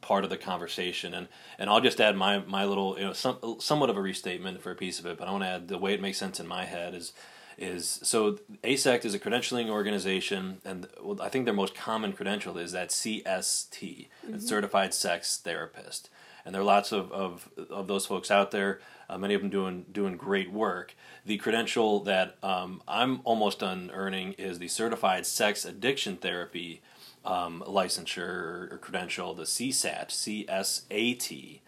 part 0.00 0.24
of 0.24 0.30
the 0.30 0.36
conversation 0.36 1.14
and 1.14 1.28
and 1.58 1.68
I'll 1.68 1.80
just 1.80 2.00
add 2.00 2.16
my 2.16 2.38
my 2.38 2.64
little 2.64 2.98
you 2.98 3.04
know 3.04 3.12
some, 3.12 3.56
somewhat 3.58 3.90
of 3.90 3.96
a 3.96 4.02
restatement 4.02 4.62
for 4.62 4.70
a 4.70 4.76
piece 4.76 4.98
of 4.98 5.06
it, 5.06 5.18
but 5.18 5.28
I 5.28 5.32
want 5.32 5.44
to 5.44 5.48
add 5.48 5.68
the 5.68 5.78
way 5.78 5.94
it 5.94 6.00
makes 6.00 6.18
sense 6.18 6.40
in 6.40 6.46
my 6.46 6.64
head 6.64 6.94
is 6.94 7.12
is 7.58 7.98
so 8.04 8.38
AASECT 8.62 9.04
is 9.04 9.14
a 9.14 9.18
credentialing 9.18 9.68
organization, 9.68 10.58
and 10.64 10.86
well, 11.02 11.20
I 11.20 11.28
think 11.28 11.44
their 11.44 11.52
most 11.52 11.74
common 11.74 12.12
credential 12.12 12.56
is 12.56 12.72
that 12.72 12.90
CST, 12.90 14.08
mm-hmm. 14.26 14.38
Certified 14.38 14.94
Sex 14.94 15.38
Therapist. 15.38 16.08
And 16.44 16.54
there 16.54 16.62
are 16.62 16.64
lots 16.64 16.92
of, 16.92 17.12
of, 17.12 17.50
of 17.68 17.88
those 17.88 18.06
folks 18.06 18.30
out 18.30 18.52
there, 18.52 18.80
uh, 19.10 19.18
many 19.18 19.34
of 19.34 19.42
them 19.42 19.50
doing 19.50 19.84
doing 19.90 20.16
great 20.16 20.50
work. 20.52 20.94
The 21.26 21.36
credential 21.36 22.00
that 22.04 22.36
um, 22.42 22.80
I'm 22.86 23.20
almost 23.24 23.58
done 23.58 23.90
earning 23.92 24.34
is 24.34 24.58
the 24.58 24.68
Certified 24.68 25.26
Sex 25.26 25.64
Addiction 25.64 26.16
Therapy 26.16 26.80
um, 27.24 27.62
licensure 27.66 28.72
or 28.72 28.78
credential, 28.80 29.34
the 29.34 29.44
CSAT, 29.44 30.08
CSAT. 30.08 31.60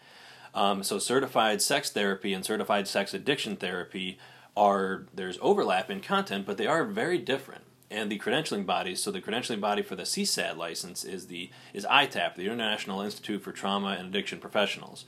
Um, 0.53 0.83
so, 0.83 0.99
certified 0.99 1.61
sex 1.61 1.89
therapy 1.89 2.33
and 2.33 2.45
certified 2.45 2.87
sex 2.87 3.13
addiction 3.13 3.55
therapy 3.55 4.17
are 4.55 5.05
there's 5.13 5.37
overlap 5.41 5.89
in 5.89 6.01
content, 6.01 6.45
but 6.45 6.57
they 6.57 6.67
are 6.67 6.83
very 6.83 7.17
different. 7.17 7.63
And 7.89 8.09
the 8.09 8.19
credentialing 8.19 8.65
bodies, 8.65 9.01
so 9.01 9.11
the 9.11 9.21
credentialing 9.21 9.59
body 9.59 9.81
for 9.81 9.95
the 9.95 10.03
CSAT 10.03 10.55
license 10.55 11.03
is 11.03 11.27
the 11.27 11.49
is 11.73 11.85
ITAP, 11.85 12.35
the 12.35 12.45
International 12.45 13.01
Institute 13.01 13.41
for 13.41 13.51
Trauma 13.51 13.95
and 13.99 14.07
Addiction 14.07 14.39
Professionals. 14.39 15.05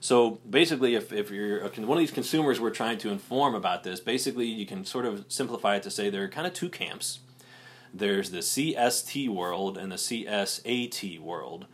So 0.00 0.38
basically, 0.48 0.94
if, 0.94 1.12
if 1.12 1.30
you're 1.30 1.62
one 1.62 1.96
of 1.96 1.98
these 1.98 2.10
consumers 2.10 2.60
we're 2.60 2.70
trying 2.70 2.98
to 2.98 3.10
inform 3.10 3.54
about 3.54 3.82
this, 3.84 4.00
basically 4.00 4.46
you 4.46 4.66
can 4.66 4.84
sort 4.84 5.06
of 5.06 5.24
simplify 5.28 5.76
it 5.76 5.82
to 5.84 5.90
say 5.90 6.10
there 6.10 6.24
are 6.24 6.28
kind 6.28 6.46
of 6.46 6.52
two 6.52 6.68
camps. 6.68 7.20
There's 7.98 8.30
the 8.30 8.38
CST 8.38 9.28
world 9.28 9.78
and 9.78 9.90
the 9.90 9.96
CSAT 9.96 11.18
world. 11.18 11.66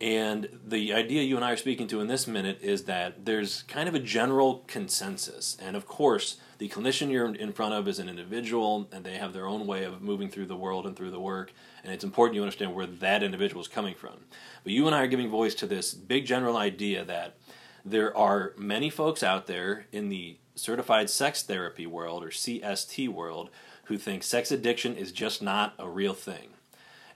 And 0.00 0.48
the 0.66 0.92
idea 0.92 1.22
you 1.22 1.36
and 1.36 1.44
I 1.44 1.52
are 1.52 1.56
speaking 1.56 1.86
to 1.86 2.00
in 2.00 2.08
this 2.08 2.26
minute 2.26 2.58
is 2.60 2.84
that 2.84 3.24
there's 3.24 3.62
kind 3.62 3.88
of 3.88 3.94
a 3.94 4.00
general 4.00 4.64
consensus. 4.66 5.56
And 5.62 5.76
of 5.76 5.86
course, 5.86 6.36
the 6.58 6.68
clinician 6.68 7.10
you're 7.10 7.32
in 7.34 7.52
front 7.52 7.72
of 7.72 7.88
is 7.88 7.98
an 7.98 8.08
individual, 8.08 8.88
and 8.92 9.04
they 9.04 9.16
have 9.16 9.32
their 9.32 9.46
own 9.46 9.66
way 9.66 9.84
of 9.84 10.02
moving 10.02 10.28
through 10.28 10.46
the 10.46 10.56
world 10.56 10.86
and 10.86 10.94
through 10.96 11.12
the 11.12 11.20
work. 11.20 11.52
And 11.82 11.92
it's 11.92 12.04
important 12.04 12.34
you 12.34 12.42
understand 12.42 12.74
where 12.74 12.86
that 12.86 13.22
individual 13.22 13.62
is 13.62 13.68
coming 13.68 13.94
from. 13.94 14.16
But 14.64 14.72
you 14.72 14.86
and 14.86 14.94
I 14.94 15.02
are 15.02 15.06
giving 15.06 15.30
voice 15.30 15.54
to 15.56 15.66
this 15.66 15.94
big 15.94 16.26
general 16.26 16.56
idea 16.58 17.04
that 17.04 17.36
there 17.84 18.14
are 18.16 18.52
many 18.58 18.90
folks 18.90 19.22
out 19.22 19.46
there 19.46 19.86
in 19.92 20.10
the 20.10 20.36
certified 20.54 21.10
sex 21.10 21.42
therapy 21.42 21.86
world 21.86 22.22
or 22.22 22.28
CST 22.28 23.08
world 23.08 23.50
who 23.84 23.98
think 23.98 24.22
sex 24.22 24.50
addiction 24.50 24.96
is 24.96 25.12
just 25.12 25.42
not 25.42 25.74
a 25.78 25.88
real 25.88 26.14
thing. 26.14 26.50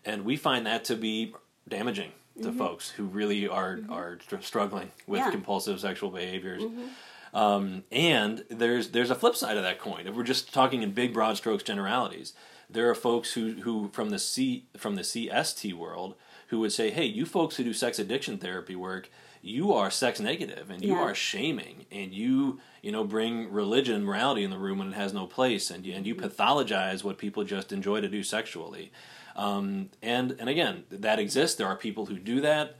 And 0.04 0.24
we 0.24 0.36
find 0.36 0.66
that 0.66 0.84
to 0.84 0.96
be 0.96 1.34
damaging 1.68 2.12
to 2.42 2.48
mm-hmm. 2.48 2.58
folks 2.58 2.90
who 2.90 3.04
really 3.04 3.48
are 3.48 3.78
mm-hmm. 3.78 3.92
are 3.92 4.18
struggling 4.40 4.90
with 5.06 5.20
yeah. 5.20 5.30
compulsive 5.30 5.80
sexual 5.80 6.10
behaviors. 6.10 6.62
Mm-hmm. 6.62 7.36
Um, 7.36 7.84
and 7.92 8.44
there's 8.48 8.90
there's 8.90 9.10
a 9.10 9.14
flip 9.14 9.36
side 9.36 9.56
of 9.56 9.62
that 9.62 9.78
coin. 9.78 10.06
If 10.06 10.14
we're 10.14 10.22
just 10.22 10.52
talking 10.52 10.82
in 10.82 10.92
big 10.92 11.12
broad 11.12 11.36
strokes 11.36 11.62
generalities, 11.62 12.32
there 12.70 12.88
are 12.88 12.94
folks 12.94 13.32
who 13.32 13.54
who 13.62 13.90
from 13.92 14.10
the 14.10 14.18
C 14.18 14.66
from 14.76 14.94
the 14.94 15.02
CST 15.02 15.74
world 15.74 16.14
who 16.48 16.60
would 16.60 16.72
say, 16.72 16.90
"Hey, 16.90 17.04
you 17.04 17.26
folks 17.26 17.56
who 17.56 17.64
do 17.64 17.74
sex 17.74 17.98
addiction 17.98 18.38
therapy 18.38 18.76
work, 18.76 19.10
you 19.42 19.72
are 19.72 19.90
sex 19.90 20.20
negative 20.20 20.70
and 20.70 20.82
you 20.82 20.94
yeah. 20.94 21.00
are 21.00 21.14
shaming 21.14 21.86
and 21.90 22.12
you 22.12 22.60
you 22.82 22.92
know 22.92 23.04
bring 23.04 23.50
religion 23.50 24.04
morality 24.04 24.44
in 24.44 24.50
the 24.50 24.58
room 24.58 24.78
when 24.78 24.88
it 24.88 24.94
has 24.94 25.12
no 25.12 25.26
place 25.26 25.70
and 25.70 25.86
you, 25.86 25.94
and 25.94 26.06
you 26.06 26.14
mm-hmm. 26.14 26.26
pathologize 26.26 27.04
what 27.04 27.18
people 27.18 27.44
just 27.44 27.72
enjoy 27.72 28.00
to 28.00 28.08
do 28.08 28.22
sexually." 28.22 28.92
Um, 29.36 29.90
and 30.02 30.36
and 30.38 30.48
again, 30.48 30.84
that 30.90 31.18
exists. 31.18 31.56
There 31.56 31.66
are 31.68 31.76
people 31.76 32.06
who 32.06 32.18
do 32.18 32.40
that. 32.40 32.76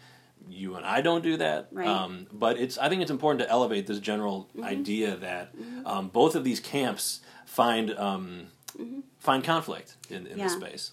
You 0.51 0.75
and 0.75 0.85
I 0.85 1.01
don't 1.01 1.23
do 1.23 1.37
that. 1.37 1.69
Right. 1.71 1.87
Um, 1.87 2.27
but 2.33 2.59
it's 2.59 2.77
I 2.79 2.89
think 2.89 3.03
it's 3.03 3.11
important 3.11 3.41
to 3.43 3.49
elevate 3.49 3.87
this 3.87 4.01
general 4.01 4.49
mm-hmm. 4.51 4.65
idea 4.65 5.17
that 5.17 5.57
mm-hmm. 5.57 5.87
um, 5.87 6.09
both 6.09 6.35
of 6.35 6.45
these 6.45 6.59
camps 6.59 7.21
find 7.47 7.93
um, 7.93 8.49
mm-hmm. 8.77 9.01
find 9.19 9.45
conflict 9.45 9.97
in, 10.11 10.27
in 10.27 10.39
yeah. 10.39 10.45
this 10.45 10.55
space. 10.55 10.93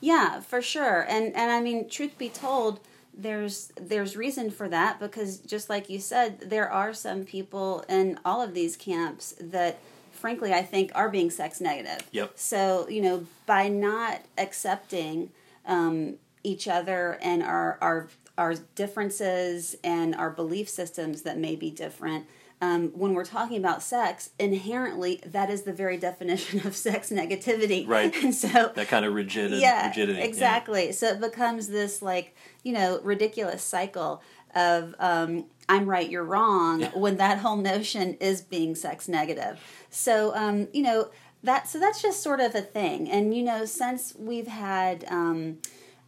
Yeah, 0.00 0.40
for 0.40 0.62
sure. 0.62 1.06
And 1.08 1.34
and 1.34 1.50
I 1.50 1.60
mean, 1.60 1.88
truth 1.88 2.16
be 2.18 2.28
told, 2.28 2.80
there's 3.14 3.72
there's 3.76 4.16
reason 4.16 4.50
for 4.50 4.68
that 4.68 4.98
because 4.98 5.38
just 5.38 5.68
like 5.68 5.90
you 5.90 5.98
said, 5.98 6.40
there 6.40 6.70
are 6.70 6.94
some 6.94 7.24
people 7.24 7.84
in 7.88 8.18
all 8.24 8.40
of 8.40 8.54
these 8.54 8.76
camps 8.76 9.34
that 9.40 9.78
frankly, 10.22 10.54
I 10.54 10.62
think 10.62 10.92
are 10.94 11.08
being 11.08 11.30
sex 11.30 11.60
negative. 11.60 12.08
Yep. 12.12 12.32
So, 12.36 12.88
you 12.88 13.02
know, 13.02 13.26
by 13.44 13.66
not 13.66 14.20
accepting 14.38 15.30
um, 15.66 16.14
each 16.44 16.68
other 16.68 17.18
and 17.20 17.42
our, 17.42 17.76
our, 17.80 18.08
our 18.38 18.54
differences 18.76 19.74
and 19.82 20.14
our 20.14 20.30
belief 20.30 20.68
systems 20.68 21.22
that 21.22 21.38
may 21.38 21.56
be 21.56 21.70
different, 21.70 22.26
um, 22.62 22.90
when 22.90 23.12
we're 23.12 23.24
talking 23.24 23.58
about 23.58 23.82
sex, 23.82 24.30
inherently 24.38 25.20
that 25.26 25.50
is 25.50 25.62
the 25.62 25.72
very 25.72 25.96
definition 26.08 26.66
of 26.66 26.74
sex 26.74 27.10
negativity. 27.10 27.86
Right. 27.86 28.14
And 28.22 28.34
so 28.34 28.70
that 28.74 28.86
kind 28.86 29.04
of 29.04 29.14
rigid, 29.14 29.50
yeah, 29.50 29.88
rigidity. 29.88 30.22
Exactly. 30.22 30.86
Yeah. 30.86 30.92
So 30.92 31.08
it 31.08 31.20
becomes 31.20 31.68
this 31.68 32.00
like 32.00 32.36
you 32.62 32.72
know 32.72 33.00
ridiculous 33.02 33.62
cycle 33.62 34.22
of 34.54 34.94
um, 35.00 35.46
I'm 35.68 35.86
right, 35.86 36.08
you're 36.08 36.24
wrong, 36.24 36.80
yeah. 36.80 36.90
when 36.90 37.16
that 37.16 37.38
whole 37.38 37.56
notion 37.56 38.14
is 38.20 38.42
being 38.42 38.74
sex 38.74 39.08
negative. 39.08 39.60
So, 39.90 40.34
um, 40.36 40.68
you 40.72 40.82
know, 40.82 41.10
that 41.42 41.66
so 41.66 41.80
that's 41.80 42.00
just 42.00 42.22
sort 42.22 42.38
of 42.40 42.54
a 42.54 42.60
thing. 42.60 43.10
And 43.10 43.34
you 43.34 43.42
know, 43.42 43.64
since 43.64 44.14
we've 44.16 44.46
had 44.46 45.04
um, 45.08 45.58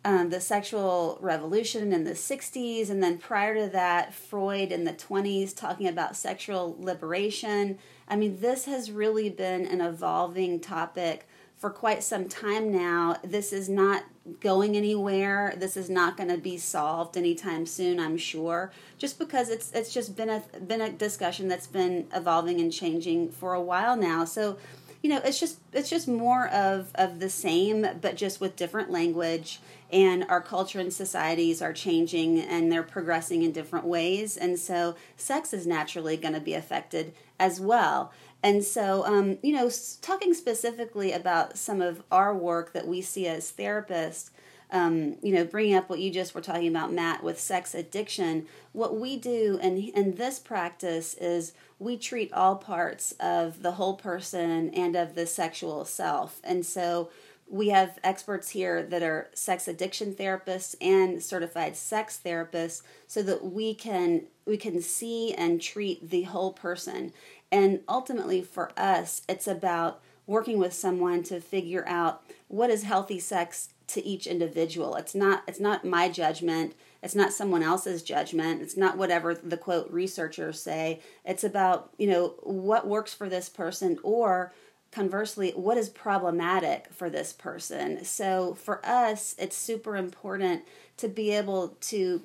um, 0.05 0.31
the 0.31 0.41
sexual 0.41 1.19
revolution 1.21 1.93
in 1.93 2.05
the 2.05 2.13
60s, 2.13 2.91
and 2.91 3.03
then 3.03 3.19
prior 3.19 3.55
to 3.55 3.71
that, 3.73 4.13
Freud 4.13 4.71
in 4.71 4.85
the 4.85 4.93
20s 4.93 5.57
talking 5.57 5.89
about 5.89 6.17
sexual 6.17 6.77
liberation. 6.79 7.79
I 8.07 8.17
mean, 8.17 8.41
this 8.41 8.67
has 8.67 8.91
really 8.91 9.31
been 9.31 9.67
an 9.67 9.81
evolving 9.81 10.61
topic 10.61 11.27
for 11.57 11.71
quite 11.71 12.03
some 12.03 12.29
time 12.29 12.71
now. 12.71 13.17
This 13.25 13.51
is 13.51 13.71
not 13.71 14.05
going 14.41 14.77
anywhere. 14.77 15.55
This 15.57 15.77
is 15.77 15.89
not 15.89 16.17
going 16.17 16.29
to 16.29 16.37
be 16.37 16.59
solved 16.59 17.17
anytime 17.17 17.65
soon, 17.65 17.99
I'm 17.99 18.19
sure. 18.19 18.73
Just 18.99 19.19
because 19.19 19.49
it's 19.49 19.73
it's 19.73 19.93
just 19.93 20.17
been 20.17 20.29
a 20.29 20.43
been 20.61 20.83
a 20.83 20.91
discussion 20.91 21.49
that's 21.49 21.67
been 21.67 22.07
evolving 22.15 22.61
and 22.61 22.71
changing 22.71 23.31
for 23.31 23.55
a 23.55 23.63
while 23.63 23.97
now. 23.97 24.27
So, 24.27 24.59
you 25.05 25.11
know, 25.11 25.21
it's 25.23 25.39
just 25.39 25.59
it's 25.75 25.91
just 25.91 26.09
more 26.09 26.49
of 26.49 26.91
of 26.95 27.21
the 27.21 27.29
same 27.29 27.87
but 28.01 28.17
just 28.17 28.41
with 28.41 28.57
different 28.57 28.91
language. 28.91 29.61
And 29.93 30.25
our 30.31 30.41
culture 30.41 30.81
and 30.81 30.91
societies 30.91 31.61
are 31.61 31.75
changing 31.75 32.41
and 32.41 32.73
they're 32.73 32.83
progressing 32.83 33.43
in 33.43 33.53
different 33.53 33.85
ways. 33.85 34.39
And 34.39 34.59
so 34.59 34.97
sex 35.19 35.53
is 35.53 35.67
naturally 35.67 36.17
going 36.17 36.33
to 36.33 36.41
be 36.41 36.55
affected 36.55 37.13
as 37.39 37.61
well. 37.61 38.13
And 38.43 38.65
so, 38.65 39.05
um, 39.05 39.37
you 39.43 39.53
know, 39.53 39.71
talking 40.01 40.33
specifically 40.33 41.13
about 41.13 41.59
some 41.59 41.83
of 41.83 42.03
our 42.11 42.35
work 42.35 42.73
that 42.73 42.89
we 42.89 43.03
see 43.03 43.27
as 43.27 43.53
therapists, 43.53 44.31
um, 44.71 45.17
you 45.23 45.33
know, 45.33 45.45
bringing 45.45 45.75
up 45.75 45.89
what 45.89 46.01
you 46.01 46.11
just 46.11 46.35
were 46.35 46.41
talking 46.41 46.69
about, 46.69 46.93
Matt, 46.93 47.23
with 47.23 47.39
sex 47.39 47.75
addiction, 47.75 48.47
what 48.73 48.99
we 48.99 49.17
do 49.17 49.59
in, 49.63 49.77
in 49.79 50.15
this 50.15 50.39
practice 50.39 51.15
is 51.15 51.53
we 51.79 51.97
treat 51.97 52.33
all 52.33 52.57
parts 52.57 53.13
of 53.21 53.63
the 53.63 53.73
whole 53.73 53.95
person 53.95 54.71
and 54.71 54.97
of 54.97 55.15
the 55.15 55.27
sexual 55.27 55.85
self. 55.85 56.41
And 56.43 56.65
so 56.65 57.11
we 57.47 57.69
have 57.69 57.99
experts 58.03 58.51
here 58.51 58.83
that 58.83 59.03
are 59.03 59.31
sex 59.35 59.69
addiction 59.69 60.15
therapists 60.15 60.75
and 60.81 61.23
certified 61.23 61.77
sex 61.77 62.19
therapists 62.25 62.83
so 63.07 63.23
that 63.23 63.45
we 63.45 63.75
can 63.75 64.23
we 64.47 64.57
can 64.57 64.81
see 64.81 65.33
and 65.35 65.61
treat 65.61 66.11
the 66.11 66.23
whole 66.23 66.53
person 66.53 67.13
and 67.55 67.83
ultimately, 67.89 68.43
for 68.43 68.73
us, 68.77 69.23
it's 69.29 69.47
about 69.47 70.01
working 70.27 70.59
with 70.59 70.73
someone 70.73 71.23
to 71.23 71.41
figure 71.41 71.85
out 71.87 72.21
what 72.49 72.69
is 72.69 72.83
healthy 72.83 73.21
sex 73.21 73.69
to 73.89 74.05
each 74.05 74.27
individual. 74.27 74.95
It's 74.97 75.15
not 75.15 75.43
it's 75.47 75.61
not 75.61 75.85
my 75.85 76.09
judgment. 76.09 76.75
It's 77.03 77.15
not 77.15 77.33
someone 77.33 77.63
else's 77.63 78.03
judgment. 78.03 78.63
It's 78.63 78.77
not 78.77 78.97
whatever 78.97 79.35
the 79.35 79.59
quote 79.59 79.91
researchers 79.91 80.61
say. 80.61 81.01
It's 81.25 81.45
about, 81.45 81.91
you 81.99 82.07
know, 82.07 82.35
what 82.43 82.87
works 82.87 83.13
for 83.13 83.29
this 83.29 83.51
person 83.51 83.99
or 84.03 84.55
conversely, 84.91 85.51
what 85.51 85.77
is 85.77 85.91
problematic 85.91 86.89
for 86.93 87.11
this 87.11 87.33
person. 87.33 88.05
So 88.05 88.55
for 88.55 88.85
us, 88.87 89.35
it's 89.39 89.57
super 89.57 89.97
important 89.97 90.63
to 90.97 91.09
be 91.09 91.31
able 91.33 91.77
to 91.81 92.23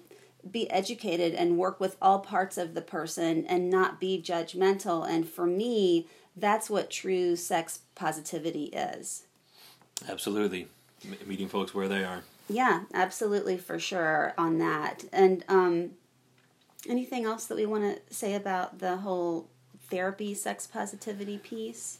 be 0.49 0.69
educated 0.71 1.33
and 1.33 1.57
work 1.57 1.79
with 1.79 1.97
all 2.01 2.19
parts 2.19 2.57
of 2.57 2.73
the 2.73 2.81
person 2.81 3.45
and 3.47 3.69
not 3.69 3.99
be 3.99 4.21
judgmental. 4.21 5.05
And 5.05 5.27
for 5.27 5.45
me, 5.45 6.07
that's 6.37 6.69
what 6.69 6.89
true 6.89 7.35
sex 7.35 7.79
positivity 7.95 8.65
is. 8.65 9.25
Absolutely. 10.07 10.67
Meeting 11.25 11.47
folks 11.47 11.73
where 11.73 11.87
they 11.87 12.03
are. 12.03 12.23
Yeah, 12.49 12.81
absolutely, 12.93 13.57
for 13.57 13.79
sure 13.79 14.33
on 14.37 14.57
that. 14.57 15.05
And 15.13 15.45
um, 15.47 15.91
anything 16.87 17.25
else 17.25 17.45
that 17.45 17.55
we 17.55 17.65
want 17.65 17.83
to 17.83 18.13
say 18.13 18.33
about 18.33 18.79
the 18.79 18.97
whole 18.97 19.47
therapy 19.89 20.33
sex 20.33 20.67
positivity 20.67 21.37
piece? 21.37 21.99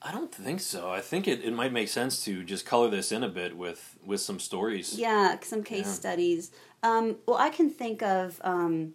I 0.00 0.12
don't 0.12 0.32
think 0.32 0.60
so. 0.60 0.90
I 0.90 1.00
think 1.00 1.26
it, 1.26 1.42
it 1.42 1.52
might 1.52 1.72
make 1.72 1.88
sense 1.88 2.24
to 2.24 2.44
just 2.44 2.64
color 2.64 2.88
this 2.88 3.10
in 3.10 3.24
a 3.24 3.28
bit 3.28 3.56
with 3.56 3.96
with 4.06 4.20
some 4.20 4.38
stories. 4.38 4.96
Yeah, 4.96 5.36
some 5.40 5.64
case 5.64 5.86
yeah. 5.86 5.92
studies. 5.92 6.52
Um, 6.82 7.16
well, 7.26 7.36
I 7.36 7.50
can 7.50 7.70
think 7.70 8.02
of, 8.02 8.40
um, 8.44 8.94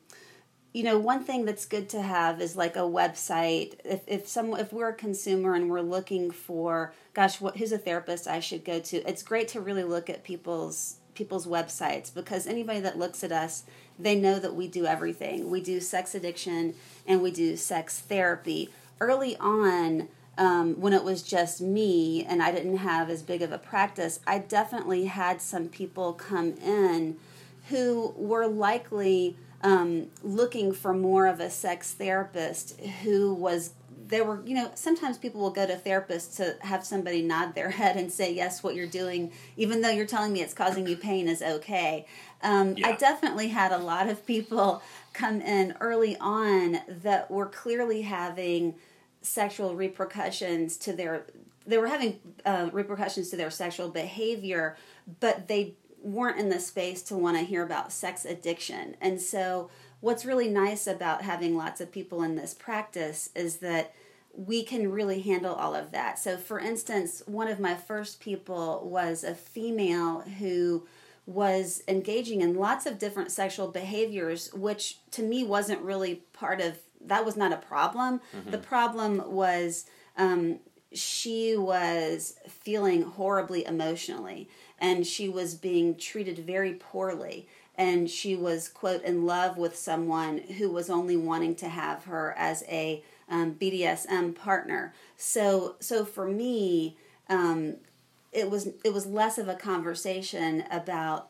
you 0.74 0.84
know, 0.84 0.98
one 0.98 1.24
thing 1.24 1.46
that's 1.46 1.68
good 1.68 1.88
to 1.90 2.02
have 2.02 2.42
is 2.42 2.56
like 2.56 2.76
a 2.76 2.80
website. 2.80 3.76
If 3.86 4.02
if 4.08 4.28
some 4.28 4.54
if 4.56 4.74
we're 4.74 4.90
a 4.90 4.94
consumer 4.94 5.54
and 5.54 5.70
we're 5.70 5.82
looking 5.82 6.32
for, 6.32 6.94
gosh, 7.14 7.40
what 7.40 7.58
who's 7.58 7.72
a 7.72 7.78
therapist 7.78 8.28
I 8.28 8.40
should 8.40 8.66
go 8.66 8.80
to? 8.80 8.98
It's 9.08 9.22
great 9.22 9.48
to 9.50 9.62
really 9.62 9.84
look 9.84 10.10
at 10.10 10.24
people's 10.24 10.98
people's 11.14 11.46
websites 11.46 12.12
because 12.12 12.48
anybody 12.48 12.80
that 12.80 12.98
looks 12.98 13.24
at 13.24 13.32
us, 13.32 13.66
they 14.00 14.16
know 14.16 14.40
that 14.40 14.56
we 14.56 14.68
do 14.68 14.88
everything. 14.88 15.52
We 15.52 15.62
do 15.62 15.80
sex 15.80 16.16
addiction 16.16 16.74
and 17.06 17.22
we 17.22 17.30
do 17.30 17.56
sex 17.56 18.00
therapy. 18.00 18.70
Early 19.00 19.38
on, 19.38 20.08
um, 20.40 20.82
when 20.82 20.94
it 20.94 21.04
was 21.04 21.22
just 21.22 21.62
me 21.62 22.26
and 22.26 22.42
I 22.42 22.52
didn't 22.52 22.78
have 22.78 23.12
as 23.12 23.22
big 23.22 23.44
of 23.44 23.52
a 23.52 23.60
practice, 23.60 24.20
I 24.26 24.40
definitely 24.40 25.06
had 25.06 25.40
some 25.40 25.70
people 25.70 26.14
come 26.14 26.54
in 26.54 27.18
who 27.70 28.14
were 28.18 28.48
likely 28.48 29.38
um, 29.64 30.08
looking 30.22 30.74
for 30.74 30.94
more 30.94 31.26
of 31.26 31.40
a 31.40 31.50
sex 31.50 31.94
therapist 31.94 32.80
who 33.02 33.34
was 33.34 33.72
there 34.06 34.26
were 34.26 34.42
you 34.46 34.54
know 34.54 34.70
sometimes 34.76 35.18
people 35.18 35.42
will 35.42 35.50
go 35.50 35.66
to 35.66 35.76
therapists 35.76 36.36
to 36.36 36.56
have 36.66 36.86
somebody 36.86 37.22
nod 37.22 37.56
their 37.56 37.70
head 37.82 37.96
and 37.96 38.12
say 38.12 38.34
yes 38.34 38.62
what 38.62 38.76
you're 38.76 38.86
doing 38.86 39.32
even 39.58 39.82
though 39.82 39.90
you're 39.90 40.06
telling 40.06 40.34
me 40.34 40.42
it's 40.42 40.54
causing 40.54 40.86
you 40.86 40.96
pain 40.96 41.28
is 41.28 41.42
okay 41.42 42.06
um, 42.42 42.76
yeah. 42.78 42.90
i 42.90 42.96
definitely 42.96 43.48
had 43.48 43.72
a 43.72 43.78
lot 43.78 44.10
of 44.10 44.26
people 44.28 44.84
come 45.14 45.42
in 45.42 45.74
early 45.80 46.18
on 46.18 46.80
that 46.88 47.32
were 47.32 47.46
clearly 47.46 48.02
having 48.02 48.76
sexual 49.22 49.76
repercussions 49.76 50.76
to 50.78 50.94
their 50.94 51.26
they 51.66 51.78
were 51.78 51.88
having 51.88 52.20
uh, 52.46 52.70
repercussions 52.74 53.30
to 53.30 53.38
their 53.38 53.50
sexual 53.50 53.88
behavior 53.90 54.76
but 55.22 55.48
they 55.48 55.74
weren't 56.04 56.40
in 56.40 56.50
the 56.50 56.60
space 56.60 57.02
to 57.04 57.18
want 57.18 57.38
to 57.38 57.44
hear 57.44 57.64
about 57.64 57.92
sex 57.92 58.26
addiction. 58.26 58.96
And 59.02 59.22
so, 59.22 59.70
what's 60.02 60.26
really 60.26 60.50
nice 60.50 60.86
about 60.86 61.22
having 61.22 61.56
lots 61.56 61.80
of 61.80 61.92
people 61.92 62.24
in 62.24 62.36
this 62.36 62.54
practice 62.54 63.30
is 63.36 63.58
that 63.58 63.94
we 64.36 64.64
can 64.64 64.92
really 64.92 65.22
handle 65.22 65.54
all 65.54 65.76
of 65.76 65.92
that. 65.92 66.20
So, 66.20 66.38
for 66.38 66.60
instance, 66.60 67.22
one 67.26 67.48
of 67.48 67.60
my 67.60 67.76
first 67.76 68.20
people 68.20 68.82
was 68.84 69.24
a 69.24 69.36
female 69.36 70.22
who 70.22 70.86
was 71.26 71.84
engaging 71.88 72.42
in 72.42 72.56
lots 72.56 72.86
of 72.86 73.00
different 73.00 73.32
sexual 73.32 73.70
behaviors, 73.70 74.52
which 74.54 74.98
to 75.12 75.24
me 75.24 75.44
wasn't 75.44 75.82
really 75.82 76.16
part 76.34 76.60
of 76.60 76.80
that 77.06 77.26
was 77.26 77.38
not 77.38 77.52
a 77.52 77.58
problem. 77.58 78.22
Mm-hmm. 78.36 78.52
The 78.52 78.58
problem 78.58 79.24
was 79.32 79.86
um, 80.18 80.60
she 80.94 81.56
was 81.58 82.36
feeling 82.48 83.04
horribly 83.04 83.66
emotionally 83.66 84.50
and 84.80 85.06
she 85.06 85.30
was 85.30 85.56
being 85.56 85.96
treated 85.96 86.40
very 86.40 86.74
poorly. 86.74 87.48
And 87.76 88.10
she 88.10 88.36
was 88.36 88.68
quote 88.68 89.04
in 89.04 89.26
love 89.26 89.58
with 89.58 89.76
someone 89.76 90.38
who 90.38 90.70
was 90.70 90.90
only 90.90 91.18
wanting 91.18 91.56
to 91.56 91.70
have 91.70 92.04
her 92.06 92.36
as 92.38 92.64
a 92.70 93.04
um, 93.30 93.56
BDSM 93.56 94.36
partner. 94.36 94.94
So 95.18 95.76
so 95.80 96.06
for 96.06 96.28
me, 96.28 96.98
um, 97.30 97.76
it 98.32 98.50
was 98.50 98.70
it 98.84 98.94
was 98.94 99.08
less 99.08 99.38
of 99.38 99.48
a 99.48 99.56
conversation 99.56 100.66
about 100.70 101.30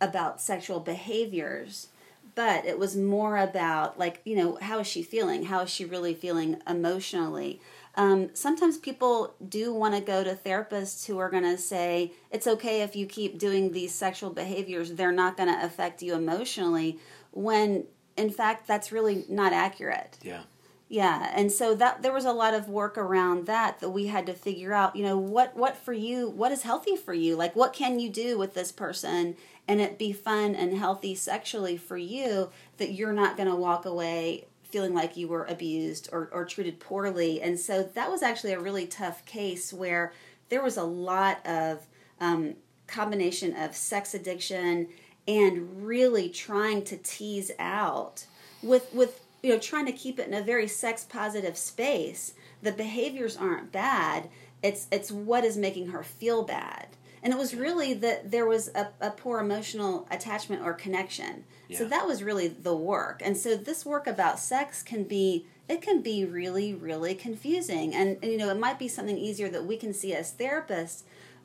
about 0.00 0.40
sexual 0.40 0.80
behaviors 0.80 1.88
but 2.34 2.64
it 2.64 2.78
was 2.78 2.96
more 2.96 3.36
about 3.36 3.98
like 3.98 4.20
you 4.24 4.36
know 4.36 4.58
how 4.60 4.80
is 4.80 4.86
she 4.86 5.02
feeling? 5.02 5.44
How 5.44 5.60
is 5.60 5.70
she 5.70 5.84
really 5.84 6.14
feeling 6.14 6.60
emotionally 6.68 7.60
um, 7.96 8.30
sometimes 8.34 8.76
people 8.76 9.34
do 9.48 9.72
want 9.72 9.94
to 9.94 10.00
go 10.00 10.24
to 10.24 10.34
therapists 10.34 11.06
who 11.06 11.18
are 11.18 11.30
going 11.30 11.44
to 11.44 11.56
say 11.56 12.12
it's 12.30 12.46
okay 12.46 12.82
if 12.82 12.96
you 12.96 13.06
keep 13.06 13.38
doing 13.38 13.72
these 13.72 13.94
sexual 13.94 14.30
behaviors 14.30 14.92
they're 14.92 15.12
not 15.12 15.36
going 15.36 15.48
to 15.48 15.64
affect 15.64 16.02
you 16.02 16.14
emotionally 16.14 16.98
when 17.30 17.84
in 18.16 18.30
fact 18.30 18.66
that's 18.66 18.92
really 18.92 19.24
not 19.28 19.52
accurate. 19.52 20.18
Yeah. 20.22 20.42
Yeah 20.88 21.32
and 21.34 21.50
so 21.50 21.74
that 21.76 22.02
there 22.02 22.12
was 22.12 22.24
a 22.24 22.32
lot 22.32 22.54
of 22.54 22.68
work 22.68 22.98
around 22.98 23.46
that 23.46 23.80
that 23.80 23.90
we 23.90 24.06
had 24.06 24.26
to 24.26 24.34
figure 24.34 24.72
out 24.72 24.96
you 24.96 25.02
know 25.02 25.18
what 25.18 25.56
what 25.56 25.76
for 25.76 25.92
you 25.92 26.28
what 26.28 26.52
is 26.52 26.62
healthy 26.62 26.96
for 26.96 27.14
you? 27.14 27.36
Like 27.36 27.54
what 27.54 27.72
can 27.72 28.00
you 28.00 28.10
do 28.10 28.38
with 28.38 28.54
this 28.54 28.72
person 28.72 29.36
and 29.66 29.80
it 29.80 29.98
be 29.98 30.12
fun 30.12 30.54
and 30.54 30.76
healthy 30.76 31.14
sexually 31.14 31.76
for 31.76 31.96
you 31.96 32.50
that 32.76 32.92
you're 32.92 33.12
not 33.12 33.36
going 33.36 33.48
to 33.48 33.54
walk 33.54 33.84
away 33.86 34.46
feeling 34.74 34.92
like 34.92 35.16
you 35.16 35.28
were 35.28 35.44
abused 35.44 36.08
or, 36.10 36.28
or 36.32 36.44
treated 36.44 36.80
poorly. 36.80 37.40
And 37.40 37.60
so 37.60 37.84
that 37.94 38.10
was 38.10 38.24
actually 38.24 38.54
a 38.54 38.58
really 38.58 38.88
tough 38.88 39.24
case 39.24 39.72
where 39.72 40.12
there 40.48 40.64
was 40.64 40.76
a 40.76 40.82
lot 40.82 41.46
of 41.46 41.86
um, 42.20 42.56
combination 42.88 43.54
of 43.54 43.76
sex 43.76 44.14
addiction 44.14 44.88
and 45.28 45.86
really 45.86 46.28
trying 46.28 46.82
to 46.86 46.96
tease 46.96 47.52
out 47.60 48.26
with 48.64 48.92
with 48.92 49.20
you 49.44 49.50
know 49.50 49.60
trying 49.60 49.86
to 49.86 49.92
keep 49.92 50.18
it 50.18 50.26
in 50.26 50.34
a 50.34 50.42
very 50.42 50.66
sex 50.66 51.04
positive 51.04 51.56
space. 51.56 52.34
The 52.60 52.72
behaviors 52.72 53.36
aren't 53.36 53.70
bad. 53.70 54.28
It's 54.60 54.88
it's 54.90 55.12
what 55.12 55.44
is 55.44 55.56
making 55.56 55.90
her 55.90 56.02
feel 56.02 56.42
bad 56.42 56.88
and 57.24 57.32
it 57.32 57.38
was 57.38 57.54
really 57.54 57.94
that 57.94 58.30
there 58.30 58.46
was 58.46 58.68
a, 58.74 58.88
a 59.00 59.10
poor 59.10 59.40
emotional 59.40 60.06
attachment 60.10 60.62
or 60.62 60.74
connection. 60.74 61.44
Yeah. 61.68 61.78
so 61.78 61.88
that 61.88 62.06
was 62.06 62.22
really 62.22 62.48
the 62.48 62.76
work. 62.76 63.22
And 63.24 63.34
so 63.34 63.56
this 63.56 63.86
work 63.86 64.06
about 64.06 64.38
sex 64.38 64.82
can 64.82 65.04
be 65.04 65.46
it 65.66 65.80
can 65.80 66.02
be 66.02 66.26
really 66.26 66.74
really 66.74 67.14
confusing. 67.14 67.94
And, 67.94 68.18
and 68.22 68.30
you 68.30 68.36
know 68.36 68.50
it 68.50 68.58
might 68.58 68.78
be 68.78 68.88
something 68.88 69.16
easier 69.16 69.48
that 69.48 69.64
we 69.64 69.78
can 69.78 69.94
see 69.94 70.14
as 70.14 70.32
therapists 70.32 71.02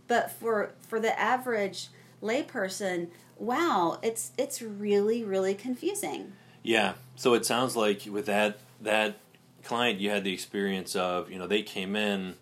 but 0.08 0.30
for 0.30 0.74
for 0.86 1.00
the 1.00 1.18
average 1.18 1.88
layperson 2.22 3.08
wow 3.38 4.00
it's 4.04 4.34
it's 4.38 4.62
really 4.62 5.24
really 5.24 5.56
confusing. 5.56 6.34
Yeah. 6.62 6.96
So 7.16 7.34
it 7.36 7.46
sounds 7.46 7.78
like 7.78 8.02
with 8.06 8.26
that 8.26 8.60
that 8.82 9.20
client 9.64 10.02
you 10.02 10.10
had 10.10 10.26
the 10.26 10.34
experience 10.34 10.94
of 10.98 11.32
you 11.32 11.40
know 11.40 11.48
they 11.48 11.62
came 11.62 11.96
in 11.96 12.36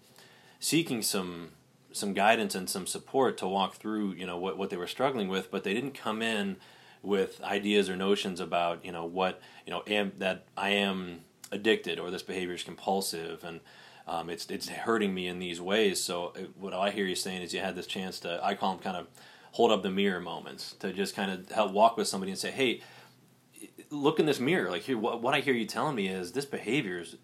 seeking 0.59 1.03
some 1.03 1.51
some 1.97 2.13
guidance 2.13 2.55
and 2.55 2.69
some 2.69 2.87
support 2.87 3.37
to 3.37 3.47
walk 3.47 3.75
through 3.75 4.13
you 4.13 4.25
know 4.25 4.37
what, 4.37 4.57
what 4.57 4.69
they 4.69 4.77
were 4.77 4.87
struggling 4.87 5.27
with 5.27 5.51
but 5.51 5.63
they 5.63 5.73
didn't 5.73 5.93
come 5.93 6.21
in 6.21 6.57
with 7.01 7.41
ideas 7.43 7.89
or 7.89 7.95
notions 7.95 8.39
about 8.39 8.83
you 8.83 8.91
know 8.91 9.05
what 9.05 9.41
you 9.65 9.71
know 9.71 9.83
am 9.87 10.11
that 10.17 10.45
I 10.55 10.69
am 10.69 11.21
addicted 11.51 11.99
or 11.99 12.11
this 12.11 12.23
behavior 12.23 12.55
is 12.55 12.63
compulsive 12.63 13.43
and 13.43 13.61
um, 14.07 14.29
it's 14.29 14.45
it's 14.47 14.69
hurting 14.69 15.13
me 15.13 15.27
in 15.27 15.39
these 15.39 15.59
ways. 15.59 16.01
So 16.01 16.33
uh, 16.35 16.41
what 16.57 16.73
I 16.73 16.91
hear 16.91 17.05
you 17.05 17.15
saying 17.15 17.41
is 17.41 17.53
you 17.53 17.59
had 17.59 17.75
this 17.75 17.87
chance 17.87 18.19
to 18.21 18.39
I 18.43 18.55
call 18.55 18.73
them 18.73 18.83
kind 18.83 18.97
of 18.97 19.07
hold 19.51 19.71
up 19.71 19.83
the 19.83 19.89
mirror 19.89 20.19
moments 20.19 20.75
to 20.79 20.93
just 20.93 21.15
kind 21.15 21.31
of 21.31 21.51
help 21.51 21.71
walk 21.71 21.97
with 21.97 22.07
somebody 22.07 22.31
and 22.31 22.39
say 22.39 22.51
hey 22.51 22.81
look 23.89 24.19
in 24.19 24.25
this 24.25 24.39
mirror. 24.39 24.69
Like 24.69 24.83
here 24.83 24.97
what, 24.97 25.21
what 25.21 25.33
I 25.33 25.41
hear 25.41 25.53
you 25.53 25.65
telling 25.65 25.95
me 25.95 26.07
is 26.07 26.31
this 26.31 26.45
behavior 26.45 26.99
is 26.99 27.17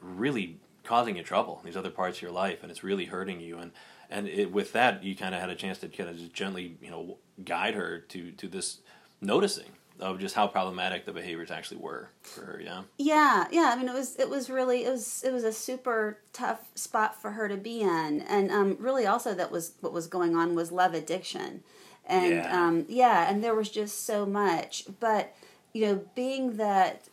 really 0.00 0.58
causing 0.84 1.16
you 1.16 1.22
trouble 1.22 1.58
in 1.60 1.66
these 1.66 1.76
other 1.76 1.90
parts 1.90 2.18
of 2.18 2.22
your 2.22 2.30
life 2.30 2.62
and 2.62 2.70
it's 2.70 2.84
really 2.84 3.06
hurting 3.06 3.40
you. 3.40 3.58
And 3.58 3.72
and 4.10 4.28
it, 4.28 4.52
with 4.52 4.72
that, 4.72 5.02
you 5.02 5.16
kind 5.16 5.34
of 5.34 5.40
had 5.40 5.50
a 5.50 5.54
chance 5.54 5.78
to 5.78 5.88
kind 5.88 6.10
of 6.10 6.16
just 6.16 6.32
gently, 6.32 6.76
you 6.80 6.90
know, 6.90 7.18
guide 7.44 7.74
her 7.74 7.98
to 7.98 8.32
to 8.32 8.48
this 8.48 8.78
noticing 9.20 9.72
of 10.00 10.18
just 10.18 10.34
how 10.34 10.46
problematic 10.46 11.06
the 11.06 11.12
behaviors 11.12 11.50
actually 11.50 11.78
were 11.78 12.10
for 12.22 12.42
her. 12.42 12.60
Yeah. 12.62 12.82
Yeah, 12.98 13.46
yeah. 13.50 13.70
I 13.72 13.76
mean, 13.76 13.88
it 13.88 13.94
was 13.94 14.16
it 14.16 14.28
was 14.28 14.50
really 14.50 14.84
it 14.84 14.90
was 14.90 15.22
it 15.24 15.32
was 15.32 15.44
a 15.44 15.52
super 15.52 16.18
tough 16.32 16.70
spot 16.74 17.20
for 17.20 17.32
her 17.32 17.48
to 17.48 17.56
be 17.56 17.80
in, 17.80 18.22
and 18.22 18.50
um, 18.50 18.76
really 18.78 19.06
also 19.06 19.34
that 19.34 19.50
was 19.50 19.72
what 19.80 19.92
was 19.92 20.06
going 20.06 20.36
on 20.36 20.54
was 20.54 20.70
love 20.70 20.94
addiction, 20.94 21.62
and 22.06 22.34
yeah. 22.34 22.66
Um, 22.66 22.84
yeah, 22.88 23.30
and 23.30 23.42
there 23.42 23.54
was 23.54 23.70
just 23.70 24.04
so 24.04 24.26
much, 24.26 24.84
but 25.00 25.34
you 25.72 25.86
know, 25.86 26.04
being 26.14 26.56
that 26.56 27.08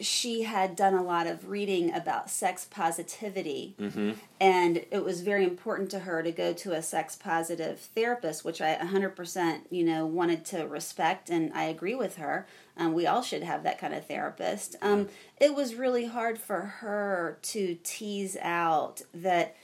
she 0.00 0.42
had 0.42 0.76
done 0.76 0.94
a 0.94 1.02
lot 1.02 1.26
of 1.26 1.48
reading 1.48 1.92
about 1.94 2.30
sex 2.30 2.66
positivity 2.70 3.74
mm-hmm. 3.78 4.12
and 4.40 4.84
it 4.90 5.04
was 5.04 5.20
very 5.20 5.44
important 5.44 5.90
to 5.90 6.00
her 6.00 6.22
to 6.22 6.32
go 6.32 6.52
to 6.52 6.72
a 6.72 6.82
sex 6.82 7.16
positive 7.16 7.78
therapist 7.94 8.44
which 8.44 8.60
i 8.60 8.74
100% 8.76 9.60
you 9.70 9.84
know 9.84 10.06
wanted 10.06 10.44
to 10.44 10.66
respect 10.66 11.30
and 11.30 11.52
i 11.54 11.64
agree 11.64 11.94
with 11.94 12.16
her 12.16 12.46
um, 12.76 12.92
we 12.92 13.06
all 13.06 13.22
should 13.22 13.42
have 13.42 13.62
that 13.62 13.78
kind 13.78 13.94
of 13.94 14.06
therapist 14.06 14.76
um, 14.82 15.08
it 15.40 15.54
was 15.54 15.74
really 15.74 16.06
hard 16.06 16.38
for 16.38 16.60
her 16.60 17.38
to 17.42 17.76
tease 17.82 18.36
out 18.40 19.02
that 19.12 19.56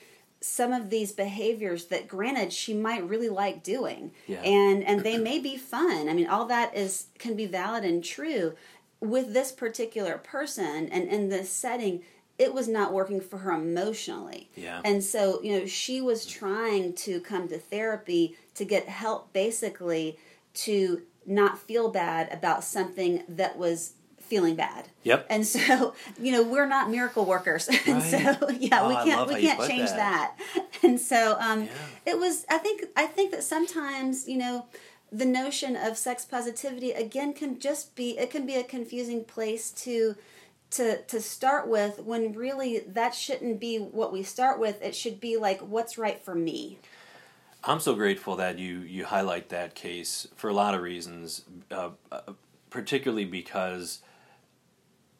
some 0.43 0.73
of 0.73 0.89
these 0.89 1.13
behaviors 1.13 1.87
that 1.87 2.09
granted 2.09 2.53
she 2.53 2.73
might 2.73 3.07
really 3.07 3.29
like 3.29 3.63
doing 3.63 4.11
yeah. 4.27 4.41
and 4.43 4.83
and 4.85 5.01
they 5.05 5.19
may 5.19 5.39
be 5.39 5.57
fun 5.57 6.09
i 6.09 6.13
mean 6.13 6.27
all 6.27 6.47
that 6.47 6.75
is 6.75 7.07
can 7.19 7.35
be 7.37 7.47
valid 7.47 7.85
and 7.85 8.03
true 8.05 8.55
with 9.01 9.33
this 9.33 9.53
particular 9.53 10.19
person 10.19 10.89
and 10.89 11.09
in 11.09 11.29
this 11.29 11.51
setting 11.51 12.03
it 12.41 12.55
was 12.55 12.69
not 12.69 12.95
working 12.95 13.21
for 13.21 13.37
her 13.37 13.53
emotionally. 13.53 14.49
Yeah. 14.57 14.81
And 14.83 15.05
so, 15.05 15.43
you 15.43 15.59
know, 15.59 15.67
she 15.67 16.01
was 16.01 16.25
trying 16.25 16.95
to 16.95 17.21
come 17.21 17.49
to 17.49 17.59
therapy 17.59 18.35
to 18.55 18.65
get 18.65 18.89
help 18.89 19.31
basically 19.35 20.19
to 20.55 21.03
not 21.27 21.59
feel 21.59 21.91
bad 21.91 22.33
about 22.33 22.65
something 22.65 23.25
that 23.29 23.59
was 23.59 23.93
feeling 24.19 24.55
bad. 24.55 24.89
Yep. 25.03 25.27
And 25.29 25.47
so, 25.47 25.93
you 26.19 26.33
know, 26.33 26.43
we're 26.43 26.67
not 26.67 26.91
miracle 26.91 27.27
workers. 27.27 27.69
And 27.87 28.03
right. 28.03 28.39
so, 28.39 28.49
yeah, 28.59 28.83
oh, 28.83 28.89
we 28.89 28.95
can't 28.95 29.29
we 29.29 29.41
can't 29.43 29.61
change 29.69 29.91
that. 29.91 30.35
that. 30.39 30.67
And 30.83 30.99
so, 30.99 31.37
um 31.41 31.65
yeah. 31.65 31.71
it 32.07 32.19
was 32.19 32.47
I 32.49 32.57
think 32.57 32.85
I 32.97 33.05
think 33.05 33.33
that 33.33 33.43
sometimes, 33.43 34.27
you 34.27 34.39
know, 34.39 34.65
the 35.13 35.25
notion 35.25 35.77
of 35.77 35.99
sex 35.99 36.25
positivity 36.25 36.93
again 36.93 37.33
can 37.33 37.59
just 37.59 37.95
be 37.97 38.19
it 38.19 38.31
can 38.31 38.47
be 38.47 38.55
a 38.57 38.63
confusing 38.63 39.25
place 39.25 39.71
to 39.71 40.17
to 40.71 41.03
to 41.03 41.21
start 41.21 41.69
with 41.69 41.99
when 42.01 42.33
really 42.33 42.79
that 42.81 43.15
shouldn't 43.15 43.59
be 43.59 43.79
what 43.79 44.13
we 44.13 44.23
start 44.23 44.61
with. 44.61 44.81
It 44.83 44.95
should 44.95 45.21
be 45.21 45.37
like 45.37 45.61
what's 45.61 45.99
right 45.99 46.23
for 46.23 46.35
me? 46.35 46.79
I'm 47.63 47.81
so 47.81 47.95
grateful 47.95 48.37
that 48.37 48.59
you 48.59 48.79
you 48.79 49.05
highlight 49.05 49.49
that 49.51 49.75
case 49.75 50.29
for 50.37 50.49
a 50.49 50.55
lot 50.55 50.75
of 50.75 50.83
reasons 50.83 51.45
uh, 51.71 51.91
uh, 52.11 52.21
particularly 52.71 53.25
because 53.25 54.01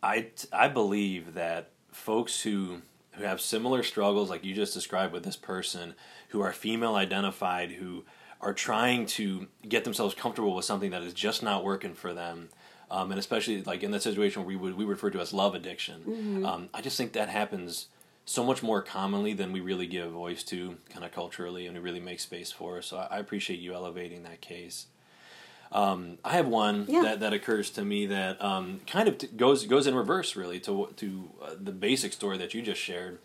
i 0.03 0.29
i 0.53 0.69
believe 0.69 1.35
that 1.35 1.71
folks 1.93 2.43
who 2.43 2.81
who 3.13 3.25
have 3.25 3.41
similar 3.41 3.83
struggles 3.83 4.31
like 4.31 4.45
you 4.45 4.55
just 4.55 4.73
described 4.73 5.13
with 5.13 5.25
this 5.25 5.37
person 5.37 5.95
who 6.29 6.41
are 6.41 6.53
female 6.53 6.95
identified 6.95 7.73
who 7.73 8.05
are 8.41 8.55
trying 8.55 9.07
to 9.07 9.47
get 9.69 9.85
themselves 9.85 10.15
comfortable 10.15 10.55
with 10.55 10.65
something 10.65 10.91
that 10.91 11.03
is 11.03 11.13
just 11.13 11.43
not 11.43 11.65
working 11.65 11.95
for 11.95 12.15
them. 12.15 12.49
Um, 12.91 13.13
and 13.13 13.21
especially 13.21 13.63
like 13.63 13.85
in 13.85 13.93
that 13.93 14.03
situation 14.03 14.43
where 14.43 14.49
we 14.49 14.57
would 14.57 14.77
we 14.77 14.85
refer 14.85 15.11
to 15.11 15.21
as 15.21 15.33
love 15.33 15.55
addiction. 15.55 16.01
Mm-hmm. 16.01 16.47
Um, 16.47 16.69
I 16.75 16.81
just 16.81 16.97
think 16.97 17.13
that 17.13 17.29
happens 17.29 17.87
so 18.25 18.45
much 18.45 18.63
more 18.63 18.83
commonly 18.83 19.33
than 19.33 19.53
we 19.53 19.61
really 19.61 19.87
give 19.87 20.11
voice 20.11 20.43
to, 20.45 20.77
kind 20.89 21.05
of 21.05 21.13
culturally, 21.13 21.67
and 21.67 21.77
we 21.77 21.83
really 21.83 22.01
make 22.01 22.21
space 22.21 22.51
for. 22.51 22.83
So 22.83 22.97
I, 22.97 23.17
I 23.17 23.19
appreciate 23.19 23.61
you 23.61 23.75
elevating 23.75 24.25
that 24.25 24.41
case. 24.41 24.87
Um, 25.73 26.19
I 26.25 26.33
have 26.33 26.49
one 26.49 26.87
yeah. 26.89 27.03
that, 27.03 27.21
that 27.21 27.33
occurs 27.33 27.71
to 27.71 27.85
me 27.85 28.07
that 28.07 28.43
um, 28.43 28.81
kind 28.87 29.09
of 29.09 29.19
t- 29.19 29.29
goes 29.29 29.67
goes 29.67 29.87
in 29.87 29.95
reverse, 29.95 30.35
really, 30.35 30.59
to 30.61 30.89
to 30.97 31.31
uh, 31.43 31.51
the 31.61 31.73
basic 31.73 32.13
story 32.13 32.39
that 32.39 32.55
you 32.55 32.63
just 32.63 32.81
shared. 32.81 33.19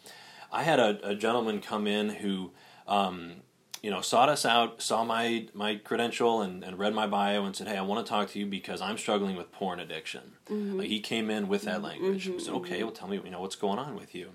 I 0.51 0.61
had 0.63 0.79
a, 0.79 1.09
a 1.09 1.15
gentleman 1.15 1.59
come 1.59 1.87
in 1.87 2.09
who 2.09 2.51
um, 2.87 3.37
you 3.85 3.91
know, 3.91 4.01
sought 4.01 4.29
us 4.29 4.47
out, 4.47 4.81
saw 4.81 5.03
my 5.03 5.45
my 5.53 5.75
credential, 5.75 6.41
and, 6.41 6.63
and 6.63 6.79
read 6.79 6.95
my 6.95 7.05
bio, 7.05 7.45
and 7.45 7.55
said, 7.55 7.67
"Hey, 7.67 7.77
I 7.77 7.83
want 7.83 8.03
to 8.03 8.09
talk 8.09 8.31
to 8.31 8.39
you 8.39 8.47
because 8.47 8.81
I'm 8.81 8.97
struggling 8.97 9.35
with 9.35 9.51
porn 9.51 9.79
addiction." 9.79 10.31
Mm-hmm. 10.49 10.79
Like 10.79 10.87
he 10.87 10.99
came 10.99 11.29
in 11.29 11.47
with 11.47 11.61
that 11.65 11.83
language. 11.83 12.27
Mm-hmm. 12.27 12.39
said, 12.39 12.55
"Okay, 12.55 12.81
well, 12.81 12.91
tell 12.91 13.07
me, 13.07 13.21
you 13.23 13.29
know, 13.29 13.41
what's 13.41 13.55
going 13.55 13.77
on 13.77 13.95
with 13.95 14.15
you." 14.15 14.31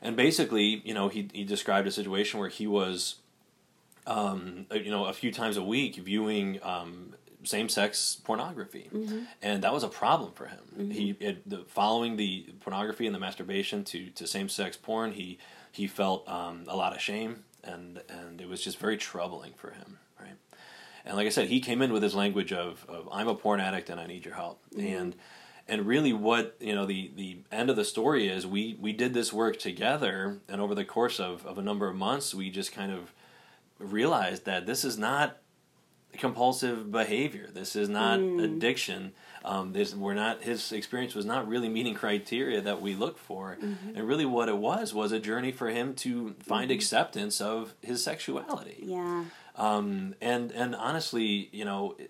And 0.00 0.16
basically, 0.16 0.80
you 0.82 0.94
know, 0.94 1.08
he 1.08 1.28
he 1.34 1.44
described 1.44 1.86
a 1.86 1.90
situation 1.90 2.40
where 2.40 2.48
he 2.48 2.66
was, 2.66 3.16
um, 4.06 4.64
you 4.72 4.90
know, 4.90 5.04
a 5.04 5.12
few 5.12 5.30
times 5.30 5.58
a 5.58 5.62
week 5.62 5.96
viewing 5.96 6.58
um, 6.62 7.16
same 7.42 7.68
sex 7.68 8.16
pornography, 8.24 8.88
mm-hmm. 8.90 9.24
and 9.42 9.62
that 9.62 9.74
was 9.74 9.82
a 9.82 9.88
problem 9.88 10.32
for 10.32 10.46
him. 10.46 10.60
Mm-hmm. 10.74 10.90
He 10.90 11.16
it, 11.20 11.46
the, 11.46 11.66
following 11.68 12.16
the 12.16 12.46
pornography 12.60 13.04
and 13.04 13.14
the 13.14 13.20
masturbation 13.20 13.84
to 13.84 14.08
to 14.08 14.26
same 14.26 14.48
sex 14.48 14.74
porn, 14.78 15.12
he 15.12 15.36
he 15.70 15.86
felt 15.86 16.26
um, 16.26 16.64
a 16.66 16.74
lot 16.74 16.94
of 16.94 17.02
shame 17.02 17.44
and 17.64 18.02
and 18.08 18.40
it 18.40 18.48
was 18.48 18.62
just 18.62 18.78
very 18.78 18.96
troubling 18.96 19.54
for 19.54 19.70
him, 19.70 19.98
right? 20.20 20.36
And 21.04 21.16
like 21.16 21.26
I 21.26 21.30
said, 21.30 21.48
he 21.48 21.60
came 21.60 21.82
in 21.82 21.92
with 21.92 22.02
his 22.02 22.14
language 22.14 22.52
of, 22.52 22.84
of 22.88 23.08
I'm 23.12 23.28
a 23.28 23.34
porn 23.34 23.60
addict 23.60 23.90
and 23.90 24.00
I 24.00 24.06
need 24.06 24.24
your 24.24 24.34
help, 24.34 24.62
mm-hmm. 24.74 24.86
and 24.86 25.16
and 25.66 25.86
really 25.86 26.12
what 26.12 26.56
you 26.60 26.74
know 26.74 26.86
the 26.86 27.10
the 27.14 27.38
end 27.50 27.70
of 27.70 27.76
the 27.76 27.84
story 27.84 28.28
is 28.28 28.46
we 28.46 28.76
we 28.80 28.92
did 28.92 29.14
this 29.14 29.32
work 29.32 29.58
together, 29.58 30.38
and 30.48 30.60
over 30.60 30.74
the 30.74 30.84
course 30.84 31.20
of 31.20 31.46
of 31.46 31.58
a 31.58 31.62
number 31.62 31.88
of 31.88 31.96
months, 31.96 32.34
we 32.34 32.50
just 32.50 32.72
kind 32.72 32.92
of 32.92 33.12
realized 33.78 34.44
that 34.44 34.66
this 34.66 34.84
is 34.84 34.98
not 34.98 35.38
compulsive 36.18 36.90
behavior. 36.90 37.48
This 37.52 37.76
is 37.76 37.88
not 37.88 38.20
mm. 38.20 38.42
addiction. 38.42 39.12
Um, 39.44 39.72
this 39.72 39.94
we're 39.94 40.14
not 40.14 40.42
his 40.42 40.72
experience 40.72 41.14
was 41.14 41.26
not 41.26 41.46
really 41.46 41.68
meeting 41.68 41.94
criteria 41.94 42.62
that 42.62 42.80
we 42.80 42.94
look 42.94 43.18
for, 43.18 43.58
mm-hmm. 43.60 43.96
and 43.96 44.08
really 44.08 44.24
what 44.24 44.48
it 44.48 44.56
was 44.56 44.94
was 44.94 45.12
a 45.12 45.20
journey 45.20 45.52
for 45.52 45.68
him 45.68 45.94
to 45.96 46.34
find 46.40 46.70
mm-hmm. 46.70 46.76
acceptance 46.76 47.40
of 47.40 47.74
his 47.82 48.02
sexuality. 48.02 48.78
Yeah. 48.82 49.24
Um, 49.56 50.14
and 50.20 50.50
and 50.52 50.74
honestly, 50.74 51.50
you 51.52 51.64
know. 51.64 51.96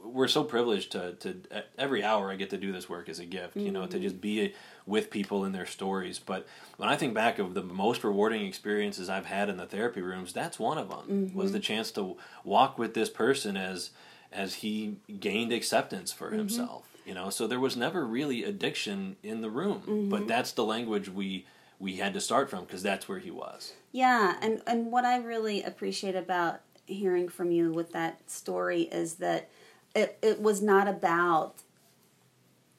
we're 0.00 0.28
so 0.28 0.42
privileged 0.44 0.92
to, 0.92 1.12
to 1.14 1.36
every 1.76 2.02
hour 2.02 2.30
I 2.30 2.36
get 2.36 2.50
to 2.50 2.56
do 2.56 2.72
this 2.72 2.88
work 2.88 3.08
as 3.08 3.18
a 3.18 3.26
gift, 3.26 3.56
you 3.56 3.70
know, 3.70 3.84
to 3.84 3.96
mm-hmm. 3.96 4.02
just 4.02 4.20
be 4.20 4.54
with 4.86 5.10
people 5.10 5.44
in 5.44 5.52
their 5.52 5.66
stories. 5.66 6.18
But 6.18 6.46
when 6.76 6.88
I 6.88 6.96
think 6.96 7.14
back 7.14 7.38
of 7.38 7.54
the 7.54 7.62
most 7.62 8.04
rewarding 8.04 8.46
experiences 8.46 9.08
I've 9.08 9.26
had 9.26 9.48
in 9.48 9.56
the 9.56 9.66
therapy 9.66 10.00
rooms, 10.00 10.32
that's 10.32 10.58
one 10.58 10.78
of 10.78 10.88
them. 10.88 10.98
Mm-hmm. 11.00 11.38
Was 11.38 11.52
the 11.52 11.60
chance 11.60 11.90
to 11.92 12.16
walk 12.42 12.78
with 12.78 12.94
this 12.94 13.10
person 13.10 13.56
as 13.56 13.90
as 14.32 14.56
he 14.56 14.96
gained 15.20 15.52
acceptance 15.52 16.12
for 16.12 16.28
mm-hmm. 16.28 16.38
himself. 16.38 16.84
You 17.04 17.14
know, 17.14 17.30
so 17.30 17.46
there 17.46 17.60
was 17.60 17.76
never 17.76 18.04
really 18.04 18.44
addiction 18.44 19.16
in 19.22 19.40
the 19.40 19.48
room, 19.48 19.80
mm-hmm. 19.80 20.08
but 20.10 20.28
that's 20.28 20.52
the 20.52 20.64
language 20.64 21.08
we 21.08 21.46
we 21.78 21.96
had 21.96 22.12
to 22.14 22.20
start 22.20 22.50
from 22.50 22.64
because 22.64 22.82
that's 22.82 23.08
where 23.08 23.18
he 23.18 23.30
was. 23.30 23.72
Yeah, 23.92 24.36
and 24.42 24.60
and 24.66 24.92
what 24.92 25.04
I 25.04 25.16
really 25.16 25.62
appreciate 25.62 26.14
about 26.14 26.60
hearing 26.86 27.28
from 27.28 27.50
you 27.50 27.72
with 27.72 27.92
that 27.92 28.30
story 28.30 28.82
is 28.82 29.14
that 29.14 29.48
it 29.94 30.18
it 30.22 30.40
was 30.40 30.60
not 30.60 30.86
about 30.86 31.54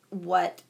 what 0.10 0.62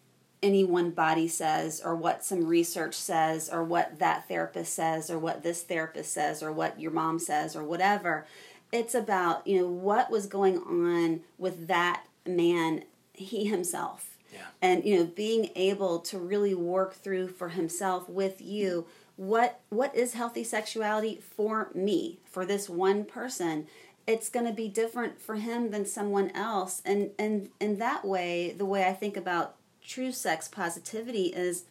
any 0.41 0.63
one 0.63 0.91
body 0.91 1.27
says 1.27 1.81
or 1.83 1.95
what 1.95 2.23
some 2.23 2.45
research 2.45 2.95
says 2.95 3.49
or 3.49 3.63
what 3.63 3.99
that 3.99 4.27
therapist 4.27 4.73
says 4.73 5.09
or 5.09 5.19
what 5.19 5.43
this 5.43 5.63
therapist 5.63 6.13
says 6.13 6.41
or 6.41 6.51
what 6.51 6.79
your 6.79 6.91
mom 6.91 7.19
says 7.19 7.55
or 7.55 7.63
whatever 7.63 8.25
it's 8.71 8.95
about 8.95 9.45
you 9.47 9.59
know 9.59 9.67
what 9.67 10.11
was 10.11 10.27
going 10.27 10.57
on 10.57 11.21
with 11.37 11.67
that 11.67 12.03
man 12.25 12.83
he 13.13 13.45
himself. 13.45 14.17
Yeah. 14.31 14.41
and 14.61 14.85
you 14.85 14.97
know 14.97 15.05
being 15.05 15.49
able 15.55 15.99
to 16.01 16.19
really 16.19 16.53
work 16.53 16.93
through 16.93 17.29
for 17.29 17.49
himself 17.49 18.07
with 18.07 18.39
you 18.39 18.85
what 19.15 19.59
what 19.69 19.93
is 19.95 20.13
healthy 20.13 20.43
sexuality 20.43 21.19
for 21.35 21.71
me 21.73 22.19
for 22.23 22.45
this 22.45 22.69
one 22.69 23.05
person? 23.05 23.67
It's 24.07 24.29
going 24.29 24.45
to 24.45 24.53
be 24.53 24.69
different 24.69 25.19
for 25.19 25.35
him 25.35 25.71
than 25.71 25.85
someone 25.85 26.29
else. 26.31 26.81
And 26.85 27.09
and 27.19 27.49
in 27.59 27.79
that 27.79 28.05
way 28.05 28.53
the 28.57 28.65
way 28.65 28.87
i 28.87 28.93
think 28.93 29.17
about 29.17 29.55
true 29.83 30.11
sex 30.11 30.47
positivity 30.47 31.27
is 31.27 31.65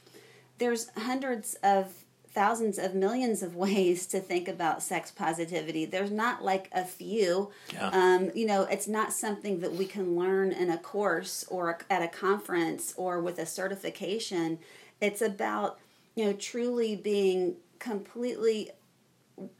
there's 0.58 0.90
hundreds 0.96 1.54
of 1.62 2.04
thousands 2.38 2.78
of 2.78 2.94
millions 2.94 3.42
of 3.42 3.56
ways 3.66 4.06
to 4.06 4.20
think 4.20 4.46
about 4.46 4.80
sex 4.80 5.10
positivity. 5.10 5.84
There's 5.84 6.12
not 6.12 6.44
like 6.44 6.70
a 6.72 6.84
few. 6.84 7.50
Yeah. 7.72 7.88
Um, 7.88 8.30
you 8.32 8.46
know, 8.46 8.62
it's 8.62 8.86
not 8.86 9.12
something 9.12 9.58
that 9.58 9.72
we 9.72 9.86
can 9.86 10.16
learn 10.16 10.52
in 10.52 10.70
a 10.70 10.78
course 10.78 11.44
or 11.48 11.78
at 11.90 12.00
a 12.00 12.06
conference 12.06 12.94
or 12.96 13.20
with 13.20 13.40
a 13.40 13.46
certification. 13.46 14.60
It's 15.00 15.20
about, 15.20 15.80
you 16.14 16.26
know, 16.26 16.32
truly 16.32 16.94
being 16.94 17.56
completely 17.80 18.70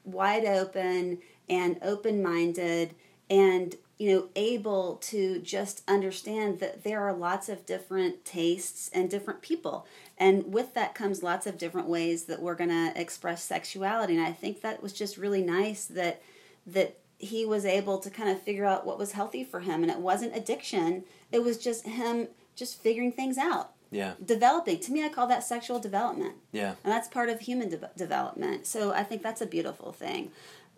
wide 0.04 0.44
open 0.44 1.18
and 1.48 1.78
open 1.82 2.22
minded 2.22 2.94
and 3.28 3.74
you 3.98 4.14
know 4.14 4.28
able 4.36 4.96
to 4.96 5.40
just 5.40 5.82
understand 5.88 6.60
that 6.60 6.84
there 6.84 7.00
are 7.02 7.12
lots 7.12 7.48
of 7.48 7.66
different 7.66 8.24
tastes 8.24 8.88
and 8.94 9.10
different 9.10 9.42
people. 9.42 9.86
And 10.16 10.52
with 10.52 10.74
that 10.74 10.94
comes 10.94 11.22
lots 11.22 11.46
of 11.46 11.58
different 11.58 11.88
ways 11.88 12.24
that 12.24 12.40
we're 12.40 12.54
going 12.54 12.70
to 12.70 12.92
express 13.00 13.42
sexuality. 13.42 14.16
And 14.16 14.24
i 14.24 14.32
think 14.32 14.60
that 14.60 14.82
was 14.82 14.92
just 14.92 15.18
really 15.18 15.42
nice 15.42 15.84
that 15.86 16.22
that 16.66 16.98
he 17.18 17.44
was 17.44 17.64
able 17.64 17.98
to 17.98 18.10
kind 18.10 18.30
of 18.30 18.40
figure 18.40 18.64
out 18.64 18.86
what 18.86 18.98
was 18.98 19.12
healthy 19.12 19.42
for 19.42 19.60
him. 19.60 19.82
And 19.82 19.90
it 19.90 19.98
wasn't 19.98 20.36
addiction. 20.36 21.02
It 21.32 21.42
was 21.42 21.58
just 21.58 21.84
him 21.84 22.28
just 22.54 22.80
figuring 22.80 23.10
things 23.10 23.36
out. 23.36 23.72
Yeah. 23.90 24.14
Developing. 24.24 24.78
To 24.80 24.92
me 24.92 25.04
i 25.04 25.08
call 25.08 25.26
that 25.26 25.42
sexual 25.42 25.80
development. 25.80 26.34
Yeah. 26.52 26.74
And 26.84 26.92
that's 26.92 27.08
part 27.08 27.28
of 27.30 27.40
human 27.40 27.68
de- 27.70 27.90
development. 27.96 28.66
So 28.66 28.92
i 28.92 29.02
think 29.02 29.22
that's 29.22 29.40
a 29.40 29.46
beautiful 29.46 29.90
thing. 29.90 30.30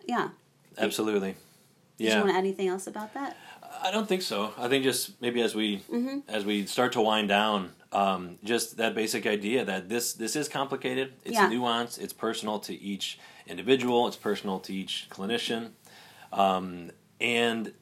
Yeah. 0.07 0.29
Absolutely 0.79 1.35
did 2.01 2.07
yeah. 2.07 2.15
you 2.15 2.21
want 2.21 2.31
to 2.31 2.35
add 2.35 2.39
anything 2.39 2.67
else 2.67 2.87
about 2.87 3.13
that? 3.13 3.37
I 3.83 3.91
don't 3.91 4.07
think 4.07 4.21
so. 4.21 4.53
I 4.57 4.67
think 4.67 4.83
just 4.83 5.21
maybe 5.21 5.41
as 5.41 5.55
we 5.55 5.77
mm-hmm. 5.79 6.19
as 6.27 6.45
we 6.45 6.65
start 6.65 6.93
to 6.93 7.01
wind 7.01 7.29
down, 7.29 7.71
um, 7.91 8.37
just 8.43 8.77
that 8.77 8.95
basic 8.95 9.25
idea 9.25 9.65
that 9.65 9.89
this 9.89 10.13
this 10.13 10.35
is 10.35 10.47
complicated. 10.47 11.13
It's 11.23 11.35
yeah. 11.35 11.49
nuanced. 11.49 11.99
It's 11.99 12.13
personal 12.13 12.59
to 12.59 12.73
each 12.73 13.19
individual. 13.47 14.07
It's 14.07 14.17
personal 14.17 14.59
to 14.61 14.73
each 14.73 15.07
clinician, 15.09 15.71
um, 16.33 16.91
and 17.19 17.73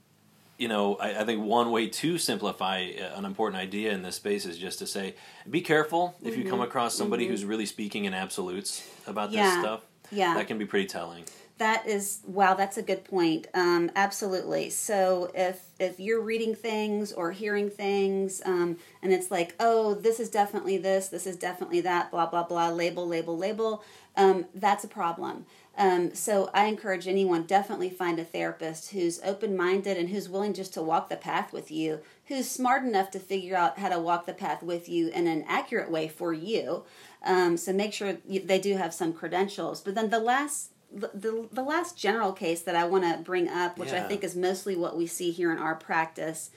you 0.58 0.68
know 0.68 0.96
I, 0.96 1.22
I, 1.22 1.26
think 1.26 1.44
one 1.44 1.72
way 1.72 1.88
to 1.88 2.18
simplify 2.18 2.80
an 2.80 3.26
important 3.26 3.62
idea 3.62 3.92
in 3.92 4.02
this 4.02 4.16
space 4.16 4.46
is 4.46 4.58
just 4.58 4.80
to 4.80 4.88
say 4.88 5.16
be 5.50 5.62
careful 5.62 6.16
if 6.22 6.34
mm-hmm. 6.34 6.44
you 6.44 6.50
come 6.50 6.62
across 6.62 6.96
somebody 6.96 7.24
mm-hmm. 7.24 7.32
who's 7.32 7.46
really 7.46 7.66
speaking 7.66 8.06
in 8.06 8.14
absolutes 8.14 8.88
about 9.08 9.32
yeah. 9.32 9.44
this 9.44 9.60
stuff. 9.60 9.82
Yeah, 10.12 10.34
that 10.36 10.48
can 10.48 10.58
be 10.58 10.66
pretty 10.66 10.88
telling 10.88 11.26
that 11.60 11.86
is 11.88 12.22
wow 12.26 12.56
that's 12.56 12.78
a 12.78 12.82
good 12.82 13.04
point. 13.06 13.48
Um, 13.54 13.92
absolutely. 13.96 14.70
So 14.70 15.32
if 15.36 15.62
if 15.80 16.00
you're 16.00 16.22
reading 16.22 16.56
things 16.56 17.14
or 17.14 17.32
hearing 17.32 17.70
things 17.70 18.42
um, 18.46 18.78
and 19.04 19.14
it's 19.14 19.30
like 19.30 19.56
oh 19.60 19.94
this 19.94 20.20
is 20.20 20.30
definitely 20.30 20.78
this 20.78 21.10
this 21.10 21.28
is 21.28 21.36
definitely 21.36 21.82
that 21.82 22.12
blah 22.12 22.26
blah 22.26 22.44
blah 22.44 22.70
label 22.70 23.08
label 23.08 23.38
label 23.38 23.84
um, 24.18 24.46
that's 24.56 24.84
a 24.84 24.88
problem. 24.90 25.46
Um, 25.78 26.14
so 26.14 26.50
i 26.54 26.66
encourage 26.66 27.08
anyone 27.08 27.44
definitely 27.44 27.90
find 27.90 28.20
a 28.20 28.26
therapist 28.26 28.92
who's 28.92 29.22
open-minded 29.24 29.96
and 29.96 30.10
who's 30.10 30.28
willing 30.28 30.54
just 30.54 30.74
to 30.74 30.82
walk 30.82 31.08
the 31.08 31.16
path 31.16 31.54
with 31.54 31.72
you 31.72 32.02
who's 32.30 32.50
smart 32.50 32.84
enough 32.84 33.10
to 33.12 33.20
figure 33.20 33.56
out 33.56 33.80
how 33.80 33.90
to 33.90 34.00
walk 34.00 34.26
the 34.28 34.34
path 34.34 34.62
with 34.62 34.88
you 34.88 35.10
in 35.10 35.26
an 35.26 35.44
accurate 35.48 35.90
way 35.90 36.08
for 36.08 36.32
you. 36.32 36.84
Um, 37.24 37.58
so 37.58 37.74
make 37.74 37.92
sure 37.92 38.14
they 38.14 38.60
do 38.60 38.78
have 38.78 38.94
some 38.94 39.14
credentials. 39.14 39.82
But 39.82 39.96
then 39.96 40.12
the 40.12 40.20
last 40.20 40.70
the, 40.92 41.48
the, 41.52 41.64
last 41.64 41.98
general 41.98 42.34
case 42.34 42.62
that 42.62 42.76
I 42.76 42.86
want 42.86 43.04
to 43.04 43.22
bring 43.24 43.48
up, 43.48 43.78
which 43.78 43.90
yeah. 43.90 44.04
I 44.04 44.08
think 44.08 44.24
is 44.24 44.36
mostly 44.36 44.76
what 44.76 44.98
we 44.98 45.06
see 45.08 45.32
here 45.32 45.52
in 45.52 45.58
our 45.58 45.76
practice, 45.76 46.50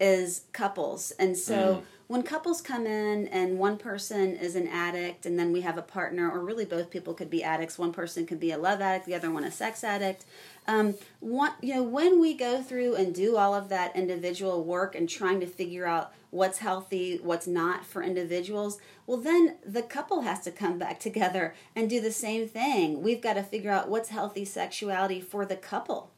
is 0.00 0.44
couples. 0.52 1.12
And 1.12 1.36
so 1.36 1.54
mm. 1.54 1.82
when 2.08 2.22
couples 2.22 2.62
come 2.62 2.86
in 2.86 3.28
and 3.28 3.58
one 3.58 3.76
person 3.76 4.34
is 4.34 4.56
an 4.56 4.66
addict, 4.66 5.26
and 5.26 5.38
then 5.38 5.52
we 5.52 5.60
have 5.60 5.76
a 5.76 5.82
partner, 5.82 6.28
or 6.30 6.40
really 6.40 6.64
both 6.64 6.90
people 6.90 7.12
could 7.12 7.28
be 7.28 7.44
addicts. 7.44 7.78
One 7.78 7.92
person 7.92 8.26
could 8.26 8.40
be 8.40 8.50
a 8.50 8.58
love 8.58 8.80
addict, 8.80 9.04
the 9.04 9.14
other 9.14 9.30
one 9.30 9.44
a 9.44 9.50
sex 9.50 9.84
addict. 9.84 10.24
Um, 10.66 10.94
one, 11.20 11.52
you 11.60 11.74
know, 11.74 11.82
when 11.82 12.20
we 12.20 12.34
go 12.34 12.62
through 12.62 12.94
and 12.94 13.14
do 13.14 13.36
all 13.36 13.54
of 13.54 13.68
that 13.68 13.94
individual 13.94 14.64
work 14.64 14.94
and 14.94 15.08
trying 15.08 15.40
to 15.40 15.46
figure 15.46 15.86
out 15.86 16.12
what's 16.30 16.58
healthy, 16.58 17.18
what's 17.22 17.46
not 17.46 17.84
for 17.84 18.02
individuals, 18.02 18.78
well, 19.06 19.18
then 19.18 19.56
the 19.66 19.82
couple 19.82 20.22
has 20.22 20.40
to 20.40 20.50
come 20.50 20.78
back 20.84 20.98
together 20.98 21.54
and 21.76 21.90
do 21.90 22.00
the 22.00 22.12
same 22.12 22.48
thing. 22.48 23.02
We've 23.02 23.20
got 23.20 23.34
to 23.34 23.42
figure 23.42 23.70
out 23.70 23.88
what's 23.88 24.08
healthy 24.08 24.46
sexuality 24.46 25.20
for 25.20 25.44
the 25.44 25.56
couple. 25.56 26.10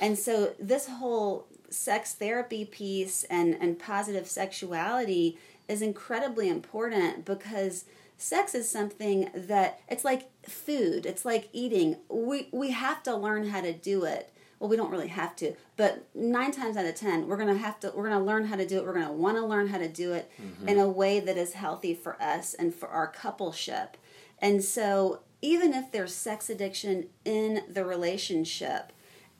And 0.00 0.18
so, 0.18 0.54
this 0.58 0.88
whole 0.88 1.46
sex 1.74 2.14
therapy 2.14 2.64
piece 2.64 3.24
and, 3.24 3.56
and 3.60 3.78
positive 3.78 4.26
sexuality 4.26 5.38
is 5.68 5.82
incredibly 5.82 6.48
important 6.48 7.24
because 7.24 7.84
sex 8.16 8.54
is 8.54 8.68
something 8.68 9.30
that 9.34 9.80
it's 9.88 10.04
like 10.04 10.30
food, 10.48 11.06
it's 11.06 11.24
like 11.24 11.48
eating. 11.52 11.96
We, 12.08 12.48
we 12.52 12.70
have 12.70 13.02
to 13.04 13.16
learn 13.16 13.48
how 13.48 13.60
to 13.60 13.72
do 13.72 14.04
it 14.04 14.30
well 14.60 14.70
we 14.70 14.76
don't 14.76 14.92
really 14.92 15.08
have 15.08 15.34
to 15.34 15.52
but 15.76 16.06
nine 16.14 16.52
times 16.52 16.76
out 16.76 16.86
of 16.86 16.94
ten 16.94 17.26
we're 17.26 17.36
gonna 17.36 17.56
have 17.56 17.80
to 17.80 17.92
we're 17.92 18.08
gonna 18.08 18.24
learn 18.24 18.46
how 18.46 18.54
to 18.54 18.64
do 18.64 18.78
it 18.78 18.84
we're 18.84 18.94
gonna 18.94 19.12
want 19.12 19.36
to 19.36 19.44
learn 19.44 19.66
how 19.66 19.78
to 19.78 19.88
do 19.88 20.12
it 20.12 20.30
mm-hmm. 20.40 20.68
in 20.68 20.78
a 20.78 20.88
way 20.88 21.18
that 21.18 21.36
is 21.36 21.54
healthy 21.54 21.92
for 21.92 22.16
us 22.22 22.54
and 22.54 22.72
for 22.72 22.88
our 22.88 23.12
coupleship 23.12 23.94
and 24.38 24.62
so 24.62 25.20
even 25.44 25.74
if 25.74 25.92
there's 25.92 26.14
sex 26.14 26.48
addiction 26.48 27.06
in 27.24 27.62
the 27.68 27.84
relationship, 27.84 28.92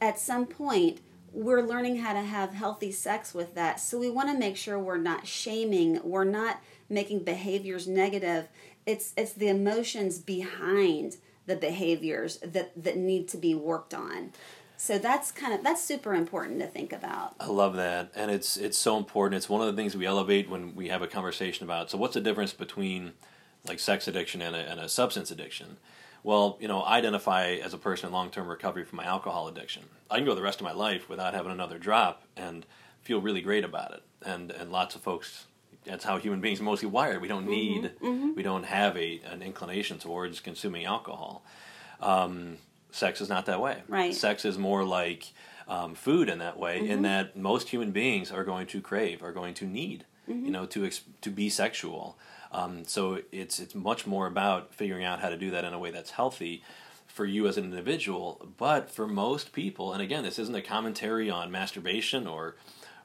at 0.03 0.19
some 0.19 0.45
point 0.45 1.01
we're 1.35 1.63
learning 1.63 1.97
how 1.97 2.13
to 2.13 2.21
have 2.21 2.55
healthy 2.55 2.93
sex 2.93 3.35
with 3.35 3.55
that. 3.57 3.81
So 3.81 3.99
we 3.99 4.09
want 4.09 4.31
to 4.31 4.39
make 4.39 4.57
sure 4.57 4.79
we're 4.79 4.97
not 4.97 5.27
shaming, 5.27 6.01
we're 6.05 6.25
not 6.25 6.61
making 6.89 7.25
behaviors 7.25 7.89
negative. 7.89 8.49
It's 8.87 9.13
it's 9.17 9.33
the 9.33 9.49
emotions 9.49 10.19
behind 10.19 11.17
the 11.47 11.57
behaviors 11.57 12.39
that 12.39 12.71
that 12.83 12.97
need 12.97 13.29
to 13.29 13.37
be 13.37 13.55
worked 13.55 13.93
on. 13.93 14.33
So 14.77 14.99
that's 14.99 15.33
kind 15.33 15.55
of 15.55 15.63
that's 15.63 15.83
super 15.83 16.15
important 16.15 16.61
to 16.61 16.67
think 16.67 16.93
about. 16.93 17.35
I 17.41 17.47
love 17.47 17.75
that, 17.77 18.13
and 18.15 18.31
it's 18.31 18.57
it's 18.57 18.79
so 18.79 18.97
important. 18.97 19.37
It's 19.37 19.49
one 19.49 19.61
of 19.61 19.67
the 19.67 19.81
things 19.81 19.97
we 19.97 20.07
elevate 20.07 20.49
when 20.49 20.75
we 20.75 20.89
have 20.89 21.03
a 21.03 21.07
conversation 21.07 21.65
about. 21.65 21.91
So 21.91 21.99
what's 21.99 22.15
the 22.15 22.21
difference 22.21 22.53
between 22.53 23.13
like 23.67 23.81
sex 23.81 24.07
addiction 24.07 24.41
and 24.43 24.55
a, 24.55 24.59
and 24.59 24.79
a 24.79 24.89
substance 24.89 25.31
addiction? 25.31 25.79
Well, 26.25 26.57
you 26.59 26.67
know, 26.67 26.81
I 26.81 26.97
identify 26.99 27.51
as 27.63 27.75
a 27.75 27.79
person 27.79 28.09
in 28.09 28.13
long 28.13 28.31
term 28.31 28.49
recovery 28.49 28.85
from 28.85 28.97
my 28.97 29.05
alcohol 29.05 29.47
addiction. 29.47 29.85
I 30.11 30.17
can 30.17 30.25
go 30.25 30.35
the 30.35 30.43
rest 30.43 30.59
of 30.59 30.65
my 30.65 30.73
life 30.73 31.09
without 31.09 31.35
having 31.35 31.53
another 31.53 31.79
drop 31.79 32.23
and 32.37 32.67
feel 33.03 33.21
really 33.21 33.43
great 33.43 33.63
about 33.63 33.93
it. 33.93 34.03
And 34.25 34.51
and 34.51 34.73
lots 34.73 34.97
of 34.97 35.03
folks 35.03 35.47
that's 35.85 36.05
how 36.05 36.19
human 36.19 36.41
beings 36.41 36.61
are 36.61 36.65
mostly 36.65 36.89
wired. 36.89 37.21
We 37.21 37.29
don't 37.29 37.47
need 37.47 37.85
mm-hmm, 37.85 38.07
mm-hmm. 38.07 38.35
we 38.35 38.43
don't 38.43 38.65
have 38.65 38.97
a 38.97 39.21
an 39.31 39.43
inclination 39.43 39.99
towards 39.99 40.41
consuming 40.41 40.87
alcohol. 40.87 41.45
Um, 42.01 42.57
sex 42.91 43.21
is 43.21 43.29
not 43.29 43.47
that 43.47 43.61
way. 43.61 43.83
Right. 43.87 44.15
Sex 44.15 44.45
is 44.45 44.57
more 44.57 44.85
like 44.85 45.33
um, 45.69 45.95
food 45.95 46.29
in 46.29 46.39
that 46.39 46.59
way, 46.59 46.79
mm-hmm. 46.79 46.91
in 46.91 47.03
that 47.03 47.37
most 47.37 47.69
human 47.69 47.91
beings 47.91 48.31
are 48.31 48.45
going 48.45 48.67
to 48.69 48.81
crave, 48.81 49.23
are 49.23 49.33
going 49.33 49.55
to 49.55 49.67
need, 49.67 50.05
you 50.27 50.35
mm-hmm. 50.35 50.53
know, 50.53 50.67
to 50.67 50.91
to 51.21 51.31
be 51.31 51.51
sexual. 51.51 52.17
Um, 52.55 52.85
so 52.85 53.21
it's 53.33 53.59
it's 53.59 53.75
much 53.75 54.07
more 54.07 54.27
about 54.27 54.73
figuring 54.73 55.05
out 55.05 55.21
how 55.21 55.29
to 55.29 55.37
do 55.37 55.51
that 55.51 55.65
in 55.65 55.75
a 55.75 55.79
way 55.79 55.91
that's 55.91 56.13
healthy 56.13 56.63
for 57.07 57.27
you 57.27 57.47
as 57.47 57.57
an 57.57 57.65
individual, 57.65 58.49
but 58.57 58.91
for 58.91 59.07
most 59.07 59.53
people, 59.53 59.93
and 59.93 60.01
again, 60.01 60.25
this 60.25 60.39
isn't 60.39 60.55
a 60.55 60.63
commentary 60.63 61.29
on 61.29 61.51
masturbation 61.51 62.27
or 62.27 62.57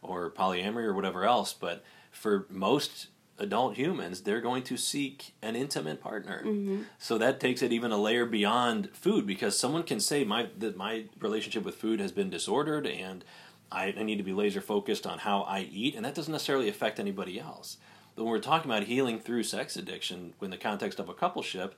or 0.01 0.29
polyamory 0.29 0.83
or 0.83 0.93
whatever 0.93 1.25
else, 1.25 1.51
but 1.51 1.83
for 2.11 2.45
most 2.49 3.07
adult 3.39 3.75
humans, 3.75 4.21
they're 4.21 4.41
going 4.41 4.63
to 4.63 4.77
seek 4.77 5.33
an 5.41 5.55
intimate 5.55 6.01
partner. 6.01 6.43
Mm-hmm. 6.45 6.83
So 6.99 7.17
that 7.17 7.39
takes 7.39 7.61
it 7.61 7.71
even 7.71 7.91
a 7.91 7.97
layer 7.97 8.25
beyond 8.25 8.89
food 8.93 9.25
because 9.25 9.57
someone 9.57 9.83
can 9.83 9.99
say 9.99 10.23
my 10.23 10.49
that 10.59 10.77
my 10.77 11.05
relationship 11.19 11.63
with 11.63 11.75
food 11.75 11.99
has 11.99 12.11
been 12.11 12.29
disordered 12.29 12.85
and 12.85 13.23
I, 13.71 13.93
I 13.97 14.03
need 14.03 14.17
to 14.17 14.23
be 14.23 14.33
laser 14.33 14.61
focused 14.61 15.05
on 15.07 15.19
how 15.19 15.41
I 15.41 15.61
eat, 15.71 15.95
and 15.95 16.05
that 16.05 16.15
doesn't 16.15 16.31
necessarily 16.31 16.69
affect 16.69 16.99
anybody 16.99 17.39
else. 17.39 17.77
When 18.19 18.27
we're 18.27 18.39
talking 18.39 18.69
about 18.69 18.83
healing 18.83 19.19
through 19.19 19.43
sex 19.43 19.75
addiction 19.75 20.33
in 20.41 20.49
the 20.49 20.57
context 20.57 20.99
of 20.99 21.09
a 21.09 21.13
coupleship, 21.13 21.71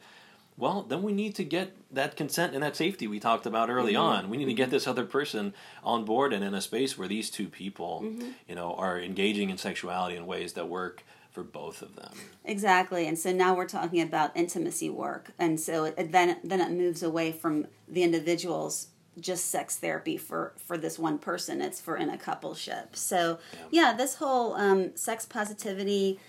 well, 0.57 0.83
then 0.83 1.01
we 1.01 1.11
need 1.11 1.35
to 1.35 1.43
get 1.43 1.75
that 1.91 2.15
consent 2.15 2.53
and 2.53 2.61
that 2.61 2.75
safety 2.75 3.07
we 3.07 3.19
talked 3.19 3.45
about 3.45 3.69
early 3.69 3.93
mm-hmm. 3.93 4.25
on. 4.25 4.29
We 4.29 4.37
need 4.37 4.45
to 4.45 4.53
get 4.53 4.65
mm-hmm. 4.65 4.71
this 4.71 4.87
other 4.87 5.05
person 5.05 5.53
on 5.83 6.05
board 6.05 6.33
and 6.33 6.43
in 6.43 6.53
a 6.53 6.61
space 6.61 6.97
where 6.97 7.07
these 7.07 7.29
two 7.29 7.47
people, 7.47 8.03
mm-hmm. 8.03 8.29
you 8.47 8.55
know, 8.55 8.75
are 8.75 8.99
engaging 8.99 9.49
in 9.49 9.57
sexuality 9.57 10.15
in 10.15 10.25
ways 10.25 10.53
that 10.53 10.67
work 10.67 11.03
for 11.31 11.43
both 11.43 11.81
of 11.81 11.95
them. 11.95 12.11
Exactly. 12.43 13.07
And 13.07 13.17
so 13.17 13.31
now 13.31 13.55
we're 13.55 13.67
talking 13.67 14.01
about 14.01 14.35
intimacy 14.35 14.89
work. 14.89 15.31
And 15.39 15.59
so 15.59 15.85
it, 15.85 16.11
then 16.11 16.37
then 16.43 16.59
it 16.59 16.71
moves 16.71 17.01
away 17.01 17.31
from 17.31 17.67
the 17.87 18.03
individual's 18.03 18.87
just 19.19 19.45
sex 19.45 19.77
therapy 19.77 20.17
for 20.17 20.53
for 20.57 20.77
this 20.77 20.99
one 20.99 21.17
person. 21.17 21.61
It's 21.61 21.79
for 21.79 21.95
in 21.95 22.09
a 22.09 22.17
coupleship. 22.17 22.95
So 22.95 23.39
yeah, 23.71 23.89
yeah 23.89 23.93
this 23.93 24.15
whole 24.15 24.53
um, 24.55 24.95
sex 24.95 25.25
positivity 25.25 26.19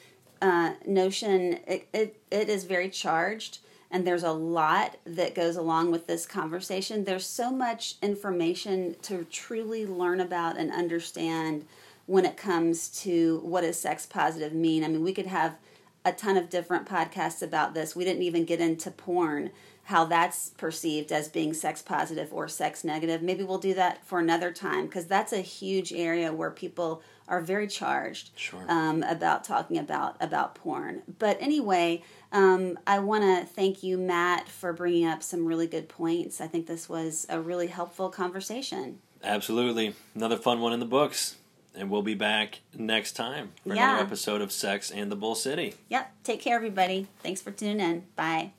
uh, 0.42 0.74
notion 0.84 1.60
it, 1.66 1.88
it 1.94 2.20
it 2.30 2.50
is 2.50 2.64
very 2.64 2.90
charged 2.90 3.60
and 3.92 4.06
there's 4.06 4.22
a 4.22 4.32
lot 4.32 4.96
that 5.04 5.34
goes 5.34 5.54
along 5.54 5.90
with 5.90 6.06
this 6.06 6.24
conversation. 6.24 7.04
There's 7.04 7.26
so 7.26 7.50
much 7.50 7.96
information 8.00 8.96
to 9.02 9.24
truly 9.24 9.86
learn 9.86 10.18
about 10.18 10.56
and 10.56 10.72
understand 10.72 11.66
when 12.06 12.24
it 12.24 12.38
comes 12.38 12.88
to 13.02 13.40
what 13.44 13.60
does 13.60 13.78
sex 13.78 14.06
positive 14.06 14.54
mean. 14.54 14.82
I 14.82 14.88
mean, 14.88 15.04
we 15.04 15.12
could 15.12 15.26
have 15.26 15.56
a 16.06 16.12
ton 16.12 16.38
of 16.38 16.48
different 16.48 16.86
podcasts 16.86 17.42
about 17.42 17.74
this. 17.74 17.94
We 17.94 18.04
didn't 18.04 18.22
even 18.22 18.46
get 18.46 18.60
into 18.60 18.90
porn, 18.90 19.50
how 19.84 20.04
that's 20.04 20.50
perceived 20.50 21.10
as 21.10 21.28
being 21.28 21.52
sex 21.52 21.82
positive 21.82 22.32
or 22.32 22.48
sex 22.48 22.84
negative. 22.84 23.22
Maybe 23.22 23.42
we'll 23.42 23.58
do 23.58 23.74
that 23.74 24.04
for 24.06 24.20
another 24.20 24.52
time 24.52 24.86
because 24.86 25.06
that's 25.06 25.32
a 25.32 25.40
huge 25.40 25.92
area 25.92 26.32
where 26.32 26.50
people 26.50 27.02
are 27.28 27.40
very 27.40 27.66
charged 27.66 28.30
sure. 28.36 28.64
um, 28.68 29.02
about 29.02 29.44
talking 29.44 29.78
about 29.78 30.16
about 30.20 30.54
porn. 30.54 31.02
But 31.18 31.38
anyway, 31.40 32.02
um, 32.30 32.78
I 32.86 33.00
want 33.00 33.24
to 33.24 33.44
thank 33.44 33.82
you, 33.82 33.98
Matt, 33.98 34.48
for 34.48 34.72
bringing 34.72 35.06
up 35.06 35.22
some 35.22 35.46
really 35.46 35.66
good 35.66 35.88
points. 35.88 36.40
I 36.40 36.46
think 36.46 36.66
this 36.66 36.88
was 36.88 37.26
a 37.28 37.40
really 37.40 37.68
helpful 37.68 38.08
conversation. 38.08 38.98
Absolutely, 39.24 39.94
another 40.14 40.36
fun 40.36 40.60
one 40.60 40.72
in 40.72 40.80
the 40.80 40.86
books. 40.86 41.36
And 41.74 41.88
we'll 41.88 42.02
be 42.02 42.14
back 42.14 42.60
next 42.74 43.12
time 43.12 43.52
for 43.66 43.74
yeah. 43.74 43.94
another 43.94 44.04
episode 44.04 44.42
of 44.42 44.52
Sex 44.52 44.90
and 44.90 45.10
the 45.10 45.16
Bull 45.16 45.34
City. 45.34 45.74
Yep. 45.88 46.12
Take 46.22 46.42
care, 46.42 46.54
everybody. 46.54 47.06
Thanks 47.22 47.40
for 47.40 47.50
tuning 47.50 47.80
in. 47.80 48.04
Bye. 48.14 48.52